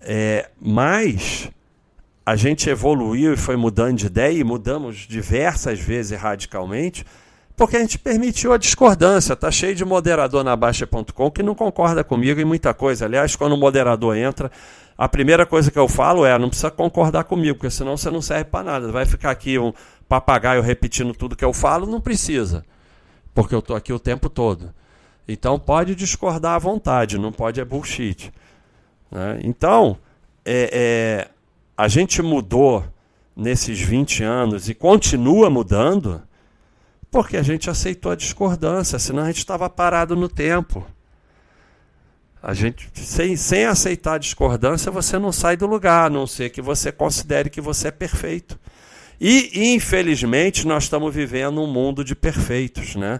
É, 0.02 0.50
mas 0.60 1.48
a 2.26 2.36
gente 2.36 2.68
evoluiu 2.70 3.34
e 3.34 3.38
foi 3.38 3.56
mudando 3.56 3.98
de 3.98 4.08
ideia 4.08 4.36
e 4.36 4.44
mudamos 4.44 4.98
diversas 5.08 5.80
vezes 5.80 6.20
radicalmente, 6.20 7.06
porque 7.56 7.78
a 7.78 7.80
gente 7.80 8.00
permitiu 8.00 8.52
a 8.52 8.58
discordância. 8.58 9.36
Tá 9.36 9.52
cheio 9.52 9.76
de 9.76 9.86
moderador 9.86 10.44
na 10.44 10.56
Baixa.com 10.56 11.30
que 11.30 11.44
não 11.44 11.54
concorda 11.54 12.04
comigo 12.04 12.42
em 12.42 12.46
muita 12.46 12.74
coisa. 12.74 13.06
Aliás, 13.06 13.36
quando 13.36 13.54
o 13.54 13.58
moderador 13.58 14.18
entra, 14.18 14.52
a 14.98 15.08
primeira 15.08 15.46
coisa 15.46 15.70
que 15.70 15.78
eu 15.80 15.88
falo 15.88 16.26
é: 16.26 16.38
não 16.38 16.50
precisa 16.50 16.72
concordar 16.72 17.26
comigo, 17.26 17.58
porque 17.58 17.70
senão 17.70 17.96
você 17.96 18.10
não 18.10 18.22
serve 18.22 18.46
para 18.46 18.64
nada. 18.64 18.92
Vai 18.92 19.06
ficar 19.06 19.32
aqui 19.32 19.60
um 19.60 19.74
papagaio 20.13 20.62
repetindo 20.62 21.12
tudo 21.12 21.36
que 21.36 21.43
eu 21.43 21.52
falo? 21.52 21.88
Não 21.88 21.99
precisa, 21.99 22.63
porque 23.34 23.56
eu 23.56 23.60
estou 23.60 23.76
aqui 23.76 23.91
o 23.91 23.97
tempo 23.97 24.30
todo. 24.30 24.71
Então 25.28 25.58
pode 25.58 25.95
discordar 25.95 26.54
à 26.54 26.60
vontade, 26.60 27.17
não 27.17 27.32
pode 27.32 27.60
é 27.60 27.65
bullshit. 27.65 28.32
Né? 29.10 29.39
Então, 29.43 29.97
é, 30.45 30.69
é 30.71 31.28
a 31.76 31.88
gente 31.88 32.21
mudou 32.21 32.86
nesses 33.36 33.80
20 33.80 34.23
anos 34.23 34.69
e 34.69 34.76
continua 34.76 35.49
mudando 35.49 36.21
porque 37.10 37.36
a 37.36 37.41
gente 37.41 37.67
aceitou 37.67 38.12
a 38.12 38.15
discordância, 38.15 38.99
senão 38.99 39.23
a 39.23 39.28
gente 39.28 39.39
estava 39.39 39.67
parado 39.67 40.15
no 40.15 40.30
tempo. 40.30 40.86
A 42.41 42.54
gente, 42.54 42.91
sem, 42.93 43.36
sem 43.36 43.65
aceitar 43.65 44.15
a 44.15 44.17
discordância, 44.19 44.91
você 44.91 45.17
não 45.17 45.32
sai 45.32 45.58
do 45.58 45.65
lugar, 45.65 46.06
a 46.06 46.10
não 46.10 46.28
ser 46.28 46.52
que 46.52 46.62
você 46.62 46.91
considere 46.91 47.49
que 47.49 47.62
você 47.62 47.88
é 47.88 47.91
perfeito. 47.91 48.60
E, 49.19 49.73
infelizmente, 49.73 50.67
nós 50.67 50.84
estamos 50.84 51.13
vivendo 51.13 51.62
um 51.62 51.67
mundo 51.67 52.04
de 52.04 52.15
perfeitos. 52.15 52.95
Né? 52.95 53.19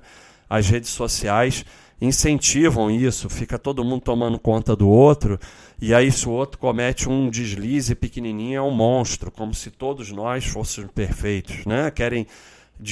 As 0.49 0.67
redes 0.67 0.89
sociais 0.89 1.65
incentivam 2.01 2.91
isso, 2.91 3.29
fica 3.29 3.58
todo 3.58 3.84
mundo 3.84 4.01
tomando 4.01 4.38
conta 4.38 4.75
do 4.75 4.89
outro, 4.89 5.39
e 5.82 5.93
aí 5.93 6.12
se 6.12 6.27
o 6.27 6.32
outro 6.32 6.58
comete 6.58 7.08
um 7.08 7.29
deslize 7.29 7.95
pequenininho 7.95 8.58
é 8.58 8.62
um 8.62 8.71
monstro, 8.71 9.32
como 9.32 9.53
se 9.53 9.71
todos 9.71 10.12
nós 10.12 10.45
fôssemos 10.45 10.91
perfeitos, 10.91 11.65
né? 11.65 11.89
Querem 11.91 12.27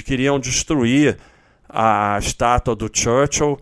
queriam 0.05 0.39
destruir 0.39 1.17
a 1.67 2.17
estátua 2.19 2.75
do 2.75 2.89
Churchill 2.91 3.59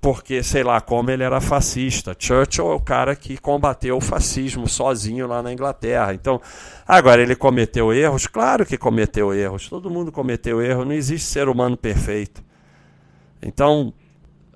porque 0.00 0.42
sei 0.42 0.62
lá 0.62 0.80
como 0.80 1.10
ele 1.10 1.22
era 1.22 1.40
fascista. 1.40 2.14
Churchill 2.18 2.70
é 2.70 2.74
o 2.74 2.80
cara 2.80 3.16
que 3.16 3.36
combateu 3.38 3.96
o 3.96 4.00
fascismo 4.00 4.68
sozinho 4.68 5.26
lá 5.26 5.42
na 5.42 5.52
Inglaterra. 5.52 6.14
Então, 6.14 6.40
agora 6.86 7.22
ele 7.22 7.34
cometeu 7.34 7.92
erros, 7.92 8.26
claro 8.26 8.66
que 8.66 8.76
cometeu 8.76 9.32
erros. 9.32 9.68
Todo 9.68 9.90
mundo 9.90 10.12
cometeu 10.12 10.62
erros, 10.62 10.86
não 10.86 10.92
existe 10.92 11.26
ser 11.26 11.48
humano 11.48 11.76
perfeito. 11.76 12.42
Então, 13.42 13.92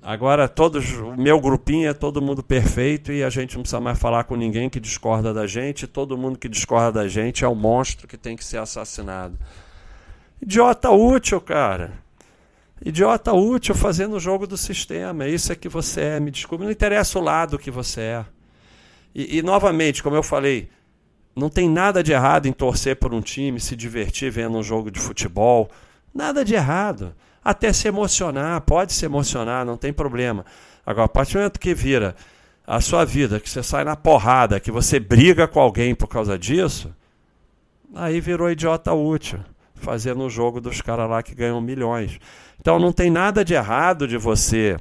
Agora 0.05 0.47
todos, 0.47 0.91
o 0.99 1.15
meu 1.17 1.41
grupinho 1.41 1.89
é 1.89 1.93
todo 1.93 2.21
mundo 2.21 2.43
perfeito 2.43 3.11
e 3.11 3.23
a 3.23 3.29
gente 3.31 3.55
não 3.55 3.63
precisa 3.63 3.79
mais 3.79 3.97
falar 3.97 4.23
com 4.25 4.35
ninguém 4.35 4.69
que 4.69 4.79
discorda 4.79 5.33
da 5.33 5.47
gente. 5.47 5.87
Todo 5.87 6.15
mundo 6.15 6.37
que 6.37 6.47
discorda 6.47 7.01
da 7.01 7.07
gente 7.07 7.43
é 7.43 7.49
um 7.49 7.55
monstro 7.55 8.07
que 8.07 8.15
tem 8.15 8.35
que 8.35 8.45
ser 8.45 8.59
assassinado. 8.59 9.35
Idiota 10.39 10.91
útil, 10.91 11.41
cara. 11.41 12.04
Idiota 12.83 13.33
útil 13.33 13.73
fazendo 13.73 14.15
o 14.15 14.19
jogo 14.19 14.45
do 14.45 14.57
sistema. 14.57 15.27
Isso 15.27 15.51
é 15.51 15.55
que 15.55 15.69
você 15.69 16.01
é. 16.01 16.19
Me 16.19 16.31
desculpe, 16.31 16.63
não 16.63 16.71
interessa 16.71 17.17
o 17.19 17.21
lado 17.21 17.57
que 17.57 17.71
você 17.71 18.01
é. 18.01 18.25
E, 19.13 19.37
e 19.37 19.41
novamente, 19.41 20.03
como 20.03 20.15
eu 20.15 20.23
falei, 20.23 20.69
não 21.35 21.49
tem 21.49 21.69
nada 21.69 22.03
de 22.03 22.11
errado 22.11 22.47
em 22.47 22.51
torcer 22.51 22.95
por 22.95 23.13
um 23.13 23.21
time, 23.21 23.59
se 23.59 23.75
divertir 23.75 24.31
vendo 24.31 24.57
um 24.57 24.63
jogo 24.63 24.91
de 24.91 24.99
futebol. 24.99 25.69
Nada 26.13 26.43
de 26.43 26.53
errado 26.53 27.15
até 27.43 27.71
se 27.71 27.87
emocionar, 27.87 28.59
pode 28.61 28.91
se 28.91 29.05
emocionar, 29.05 29.63
não 29.63 29.77
tem 29.77 29.93
problema. 29.93 30.43
Agora, 30.83 31.05
a 31.05 31.09
partir 31.09 31.33
do 31.33 31.39
momento 31.39 31.59
que 31.59 31.75
vira 31.75 32.15
a 32.65 32.81
sua 32.81 33.05
vida, 33.05 33.39
que 33.39 33.47
você 33.47 33.61
sai 33.61 33.83
na 33.83 33.95
porrada, 33.95 34.59
que 34.59 34.71
você 34.71 34.99
briga 34.99 35.47
com 35.47 35.59
alguém 35.59 35.93
por 35.93 36.07
causa 36.07 36.39
disso, 36.39 36.91
aí 37.93 38.19
virou 38.19 38.49
idiota 38.49 38.91
útil, 38.93 39.39
fazendo 39.75 40.23
o 40.23 40.29
jogo 40.29 40.59
dos 40.59 40.81
caras 40.81 41.09
lá 41.09 41.21
que 41.21 41.35
ganham 41.35 41.61
milhões. 41.61 42.19
Então 42.59 42.79
não 42.79 42.91
tem 42.91 43.09
nada 43.09 43.43
de 43.43 43.53
errado 43.53 44.07
de 44.07 44.17
você 44.17 44.77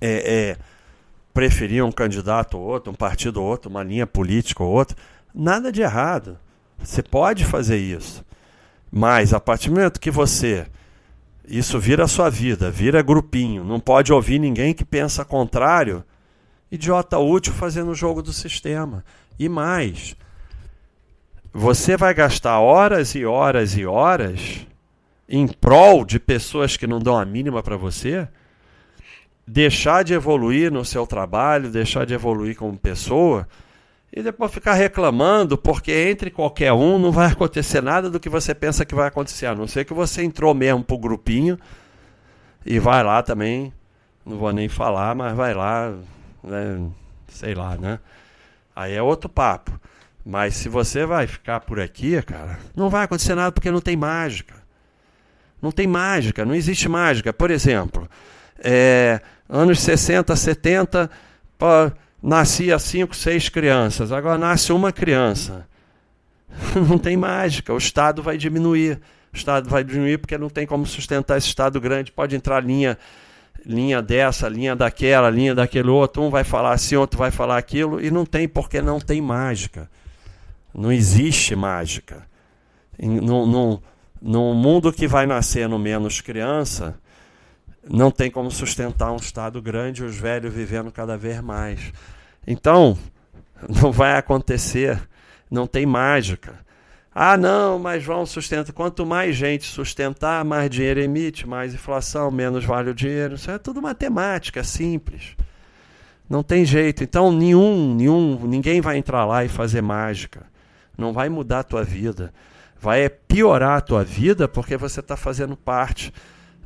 é, 0.00 0.50
é, 0.50 0.56
preferir 1.32 1.84
um 1.84 1.92
candidato 1.92 2.58
ou 2.58 2.64
outro, 2.64 2.92
um 2.92 2.94
partido 2.94 3.40
ou 3.40 3.46
outro, 3.48 3.70
uma 3.70 3.82
linha 3.82 4.06
política 4.06 4.62
ou 4.62 4.70
outra. 4.70 4.96
Nada 5.34 5.72
de 5.72 5.82
errado. 5.82 6.38
Você 6.78 7.02
pode 7.02 7.44
fazer 7.44 7.78
isso. 7.78 8.24
Mas 8.90 9.32
a 9.32 9.40
partir 9.40 9.68
do 9.68 9.76
momento 9.76 10.00
que 10.00 10.10
você 10.10 10.66
isso 11.46 11.78
vira 11.78 12.06
sua 12.06 12.30
vida, 12.30 12.70
vira 12.70 13.02
grupinho. 13.02 13.64
Não 13.64 13.80
pode 13.80 14.12
ouvir 14.12 14.38
ninguém 14.38 14.72
que 14.72 14.84
pensa 14.84 15.24
contrário. 15.24 16.04
Idiota 16.70 17.18
útil 17.18 17.52
fazendo 17.52 17.90
o 17.90 17.94
jogo 17.94 18.22
do 18.22 18.32
sistema. 18.32 19.04
E 19.38 19.48
mais, 19.48 20.16
você 21.52 21.96
vai 21.96 22.14
gastar 22.14 22.58
horas 22.60 23.14
e 23.14 23.24
horas 23.24 23.76
e 23.76 23.84
horas 23.84 24.66
em 25.28 25.46
prol 25.46 26.04
de 26.04 26.18
pessoas 26.18 26.76
que 26.76 26.86
não 26.86 26.98
dão 26.98 27.16
a 27.18 27.24
mínima 27.24 27.62
para 27.62 27.76
você, 27.76 28.26
deixar 29.46 30.02
de 30.02 30.14
evoluir 30.14 30.72
no 30.72 30.84
seu 30.84 31.06
trabalho, 31.06 31.70
deixar 31.70 32.06
de 32.06 32.14
evoluir 32.14 32.56
como 32.56 32.76
pessoa, 32.78 33.46
e 34.12 34.22
depois 34.22 34.52
ficar 34.52 34.74
reclamando, 34.74 35.56
porque 35.56 35.92
entre 35.92 36.30
qualquer 36.30 36.72
um 36.72 36.98
não 36.98 37.10
vai 37.10 37.28
acontecer 37.32 37.82
nada 37.82 38.10
do 38.10 38.20
que 38.20 38.28
você 38.28 38.54
pensa 38.54 38.84
que 38.84 38.94
vai 38.94 39.08
acontecer, 39.08 39.46
a 39.46 39.54
não 39.54 39.66
ser 39.66 39.84
que 39.84 39.94
você 39.94 40.22
entrou 40.22 40.54
mesmo 40.54 40.84
pro 40.84 40.98
grupinho 40.98 41.58
e 42.64 42.78
vai 42.78 43.02
lá 43.02 43.22
também, 43.22 43.72
não 44.24 44.36
vou 44.36 44.52
nem 44.52 44.68
falar, 44.68 45.14
mas 45.14 45.34
vai 45.34 45.54
lá, 45.54 45.94
né, 46.44 46.90
sei 47.28 47.54
lá, 47.54 47.76
né? 47.76 47.98
Aí 48.74 48.94
é 48.94 49.02
outro 49.02 49.28
papo. 49.28 49.78
Mas 50.24 50.54
se 50.54 50.68
você 50.68 51.04
vai 51.04 51.26
ficar 51.26 51.60
por 51.60 51.80
aqui, 51.80 52.20
cara, 52.22 52.58
não 52.76 52.88
vai 52.88 53.04
acontecer 53.04 53.34
nada 53.34 53.50
porque 53.50 53.70
não 53.70 53.80
tem 53.80 53.96
mágica. 53.96 54.54
Não 55.60 55.70
tem 55.70 55.86
mágica, 55.86 56.44
não 56.44 56.54
existe 56.54 56.88
mágica. 56.88 57.32
Por 57.32 57.50
exemplo, 57.50 58.08
é, 58.62 59.20
anos 59.48 59.80
60, 59.80 60.34
70, 60.34 61.10
pô, 61.58 61.66
nascia 62.22 62.78
cinco, 62.78 63.14
seis 63.16 63.48
crianças. 63.48 64.12
Agora 64.12 64.38
nasce 64.38 64.72
uma 64.72 64.92
criança. 64.92 65.66
Não 66.88 66.98
tem 66.98 67.16
mágica. 67.16 67.72
O 67.72 67.78
Estado 67.78 68.22
vai 68.22 68.36
diminuir. 68.36 69.00
O 69.32 69.36
Estado 69.36 69.68
vai 69.68 69.82
diminuir 69.82 70.18
porque 70.18 70.36
não 70.36 70.50
tem 70.50 70.66
como 70.66 70.86
sustentar 70.86 71.38
esse 71.38 71.46
Estado 71.46 71.80
grande. 71.80 72.12
Pode 72.12 72.36
entrar 72.36 72.62
linha, 72.62 72.98
linha 73.64 74.02
dessa, 74.02 74.48
linha 74.48 74.76
daquela, 74.76 75.30
linha 75.30 75.54
daquele 75.54 75.88
outro. 75.88 76.22
Um 76.22 76.28
vai 76.28 76.44
falar 76.44 76.72
assim, 76.72 76.94
outro 76.94 77.18
vai 77.18 77.30
falar 77.30 77.56
aquilo. 77.56 78.00
E 78.00 78.10
não 78.10 78.26
tem 78.26 78.46
porque 78.46 78.82
não 78.82 79.00
tem 79.00 79.22
mágica. 79.22 79.88
Não 80.74 80.90
existe 80.90 81.54
mágica. 81.54 82.26
Num, 82.98 83.80
mundo 84.54 84.92
que 84.92 85.06
vai 85.06 85.26
nascendo 85.26 85.78
menos 85.78 86.20
criança, 86.20 86.98
não 87.88 88.10
tem 88.10 88.30
como 88.30 88.50
sustentar 88.50 89.12
um 89.12 89.16
Estado 89.16 89.60
grande 89.60 90.02
e 90.02 90.04
os 90.04 90.16
velhos 90.16 90.52
vivendo 90.52 90.92
cada 90.92 91.16
vez 91.16 91.40
mais. 91.40 91.92
Então, 92.46 92.96
não 93.82 93.90
vai 93.90 94.16
acontecer, 94.16 95.00
não 95.50 95.66
tem 95.66 95.84
mágica. 95.84 96.60
Ah, 97.14 97.36
não, 97.36 97.78
mas 97.78 98.02
vão 98.02 98.24
sustentar. 98.24 98.72
Quanto 98.72 99.04
mais 99.04 99.36
gente 99.36 99.64
sustentar, 99.64 100.42
mais 100.44 100.70
dinheiro 100.70 101.00
emite, 101.00 101.46
mais 101.46 101.74
inflação, 101.74 102.30
menos 102.30 102.64
vale 102.64 102.90
o 102.90 102.94
dinheiro. 102.94 103.34
Isso 103.34 103.50
é 103.50 103.58
tudo 103.58 103.82
matemática, 103.82 104.60
é 104.60 104.62
simples. 104.62 105.36
Não 106.28 106.42
tem 106.42 106.64
jeito. 106.64 107.04
Então, 107.04 107.30
nenhum, 107.30 107.94
nenhum, 107.94 108.46
ninguém 108.46 108.80
vai 108.80 108.96
entrar 108.96 109.26
lá 109.26 109.44
e 109.44 109.48
fazer 109.48 109.82
mágica. 109.82 110.50
Não 111.02 111.12
vai 111.12 111.28
mudar 111.28 111.58
a 111.58 111.64
tua 111.64 111.82
vida. 111.82 112.32
Vai 112.80 113.08
piorar 113.08 113.78
a 113.78 113.80
tua 113.80 114.04
vida 114.04 114.46
porque 114.46 114.76
você 114.76 115.00
está 115.00 115.16
fazendo 115.16 115.56
parte 115.56 116.12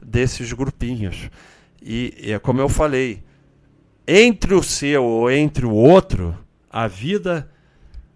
desses 0.00 0.52
grupinhos. 0.52 1.30
E, 1.82 2.14
é 2.22 2.38
como 2.38 2.60
eu 2.60 2.68
falei, 2.68 3.24
entre 4.06 4.54
o 4.54 4.62
seu 4.62 5.02
ou 5.02 5.30
entre 5.30 5.64
o 5.64 5.72
outro, 5.72 6.36
a 6.70 6.86
vida 6.86 7.50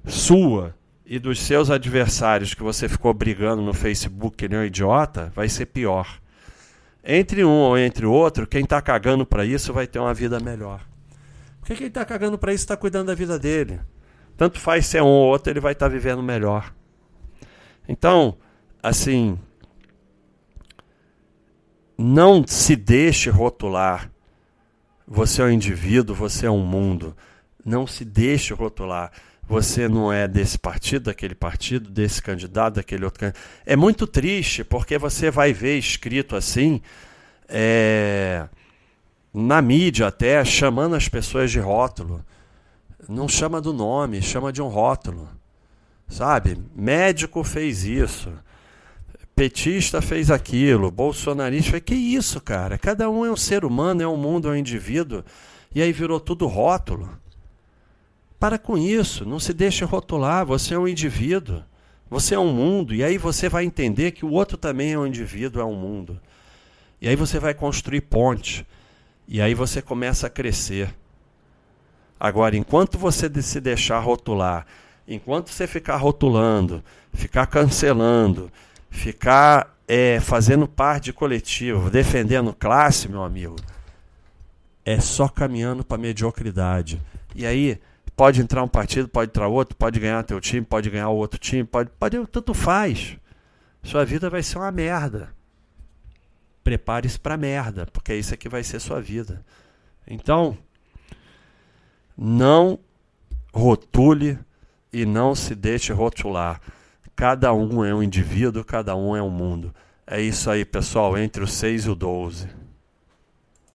sua 0.06 0.74
e 1.06 1.18
dos 1.18 1.40
seus 1.40 1.70
adversários 1.70 2.52
que 2.54 2.62
você 2.62 2.88
ficou 2.88 3.12
brigando 3.14 3.62
no 3.62 3.72
Facebook 3.72 4.36
que 4.36 4.48
nem 4.48 4.60
um 4.60 4.64
idiota, 4.64 5.32
vai 5.34 5.48
ser 5.48 5.66
pior. 5.66 6.20
Entre 7.02 7.42
um 7.44 7.48
ou 7.48 7.78
entre 7.78 8.04
o 8.04 8.12
outro, 8.12 8.46
quem 8.46 8.62
está 8.62 8.80
cagando 8.82 9.24
para 9.24 9.44
isso 9.44 9.72
vai 9.72 9.86
ter 9.86 9.98
uma 9.98 10.12
vida 10.12 10.38
melhor. 10.38 10.80
Porque 11.60 11.74
quem 11.74 11.86
está 11.86 12.04
cagando 12.04 12.36
para 12.36 12.52
isso 12.52 12.64
está 12.64 12.76
cuidando 12.76 13.06
da 13.06 13.14
vida 13.14 13.38
dele. 13.38 13.80
Tanto 14.40 14.58
faz 14.58 14.86
ser 14.86 15.02
um 15.02 15.06
ou 15.06 15.28
outro, 15.28 15.52
ele 15.52 15.60
vai 15.60 15.72
estar 15.72 15.84
tá 15.84 15.92
vivendo 15.92 16.22
melhor. 16.22 16.72
Então, 17.86 18.38
assim, 18.82 19.38
não 21.98 22.42
se 22.46 22.74
deixe 22.74 23.28
rotular. 23.28 24.10
Você 25.06 25.42
é 25.42 25.44
um 25.44 25.50
indivíduo, 25.50 26.16
você 26.16 26.46
é 26.46 26.50
um 26.50 26.64
mundo. 26.64 27.14
Não 27.62 27.86
se 27.86 28.02
deixe 28.02 28.54
rotular. 28.54 29.12
Você 29.46 29.86
não 29.86 30.10
é 30.10 30.26
desse 30.26 30.58
partido, 30.58 31.02
daquele 31.02 31.34
partido, 31.34 31.90
desse 31.90 32.22
candidato, 32.22 32.76
daquele 32.76 33.04
outro 33.04 33.20
candidato. 33.20 33.44
É 33.66 33.76
muito 33.76 34.06
triste, 34.06 34.64
porque 34.64 34.96
você 34.96 35.30
vai 35.30 35.52
ver 35.52 35.76
escrito 35.76 36.34
assim, 36.34 36.80
é, 37.46 38.48
na 39.34 39.60
mídia 39.60 40.06
até, 40.06 40.42
chamando 40.46 40.94
as 40.94 41.10
pessoas 41.10 41.50
de 41.50 41.60
rótulo. 41.60 42.24
Não 43.08 43.28
chama 43.28 43.60
do 43.60 43.72
nome, 43.72 44.22
chama 44.22 44.52
de 44.52 44.62
um 44.62 44.68
rótulo. 44.68 45.28
Sabe? 46.08 46.58
Médico 46.74 47.42
fez 47.44 47.84
isso 47.84 48.32
petista 49.40 50.02
fez 50.02 50.30
aquilo, 50.30 50.90
bolsonarista, 50.90 51.80
que 51.80 51.94
isso, 51.94 52.38
cara? 52.42 52.76
Cada 52.76 53.08
um 53.08 53.24
é 53.24 53.32
um 53.32 53.36
ser 53.36 53.64
humano, 53.64 54.02
é 54.02 54.06
um 54.06 54.14
mundo, 54.14 54.48
é 54.48 54.50
um 54.50 54.56
indivíduo, 54.56 55.24
e 55.74 55.80
aí 55.80 55.94
virou 55.94 56.20
tudo 56.20 56.46
rótulo. 56.46 57.08
Para 58.38 58.58
com 58.58 58.76
isso, 58.76 59.24
não 59.24 59.40
se 59.40 59.54
deixe 59.54 59.82
rotular, 59.82 60.44
você 60.44 60.74
é 60.74 60.78
um 60.78 60.86
indivíduo, 60.86 61.62
você 62.10 62.34
é 62.34 62.38
um 62.38 62.52
mundo, 62.52 62.94
e 62.94 63.02
aí 63.02 63.16
você 63.16 63.48
vai 63.48 63.64
entender 63.64 64.10
que 64.10 64.26
o 64.26 64.30
outro 64.30 64.58
também 64.58 64.92
é 64.92 64.98
um 64.98 65.06
indivíduo, 65.06 65.62
é 65.62 65.64
um 65.64 65.74
mundo. 65.74 66.20
E 67.00 67.08
aí 67.08 67.16
você 67.16 67.38
vai 67.38 67.54
construir 67.54 68.02
ponte, 68.02 68.66
e 69.26 69.40
aí 69.40 69.54
você 69.54 69.80
começa 69.80 70.26
a 70.26 70.30
crescer. 70.30 70.94
Agora, 72.20 72.54
enquanto 72.54 72.98
você 72.98 73.30
se 73.40 73.60
deixar 73.62 73.98
rotular, 74.00 74.66
enquanto 75.08 75.48
você 75.48 75.66
ficar 75.66 75.96
rotulando, 75.96 76.84
ficar 77.14 77.46
cancelando, 77.46 78.52
ficar 78.90 79.74
é, 79.88 80.20
fazendo 80.20 80.68
parte 80.68 81.06
de 81.06 81.12
coletivo, 81.14 81.88
defendendo 81.88 82.52
classe, 82.52 83.08
meu 83.08 83.22
amigo, 83.22 83.56
é 84.84 85.00
só 85.00 85.28
caminhando 85.28 85.82
para 85.82 85.96
mediocridade. 85.96 87.00
E 87.34 87.46
aí 87.46 87.80
pode 88.14 88.42
entrar 88.42 88.62
um 88.62 88.68
partido, 88.68 89.08
pode 89.08 89.30
entrar 89.30 89.48
outro, 89.48 89.74
pode 89.74 89.98
ganhar 89.98 90.22
teu 90.22 90.38
time, 90.42 90.66
pode 90.66 90.90
ganhar 90.90 91.08
outro 91.08 91.40
time, 91.40 91.64
pode, 91.64 91.88
pode 91.98 92.26
tanto 92.26 92.52
faz. 92.52 93.16
Sua 93.82 94.04
vida 94.04 94.28
vai 94.28 94.42
ser 94.42 94.58
uma 94.58 94.70
merda. 94.70 95.30
Prepare-se 96.62 97.18
para 97.18 97.38
merda, 97.38 97.86
porque 97.90 98.12
é 98.12 98.16
isso 98.16 98.36
que 98.36 98.48
vai 98.48 98.62
ser 98.62 98.78
sua 98.78 99.00
vida. 99.00 99.42
Então, 100.06 100.58
não 102.22 102.78
rotule 103.50 104.38
e 104.92 105.06
não 105.06 105.34
se 105.34 105.54
deixe 105.54 105.90
rotular. 105.90 106.60
Cada 107.16 107.50
um 107.54 107.82
é 107.82 107.94
um 107.94 108.02
indivíduo, 108.02 108.62
cada 108.62 108.94
um 108.94 109.16
é 109.16 109.22
um 109.22 109.30
mundo. 109.30 109.74
É 110.06 110.20
isso 110.20 110.50
aí, 110.50 110.64
pessoal, 110.64 111.16
entre 111.16 111.42
o 111.42 111.46
6 111.46 111.86
e 111.86 111.90
o 111.90 111.94
12. 111.94 112.59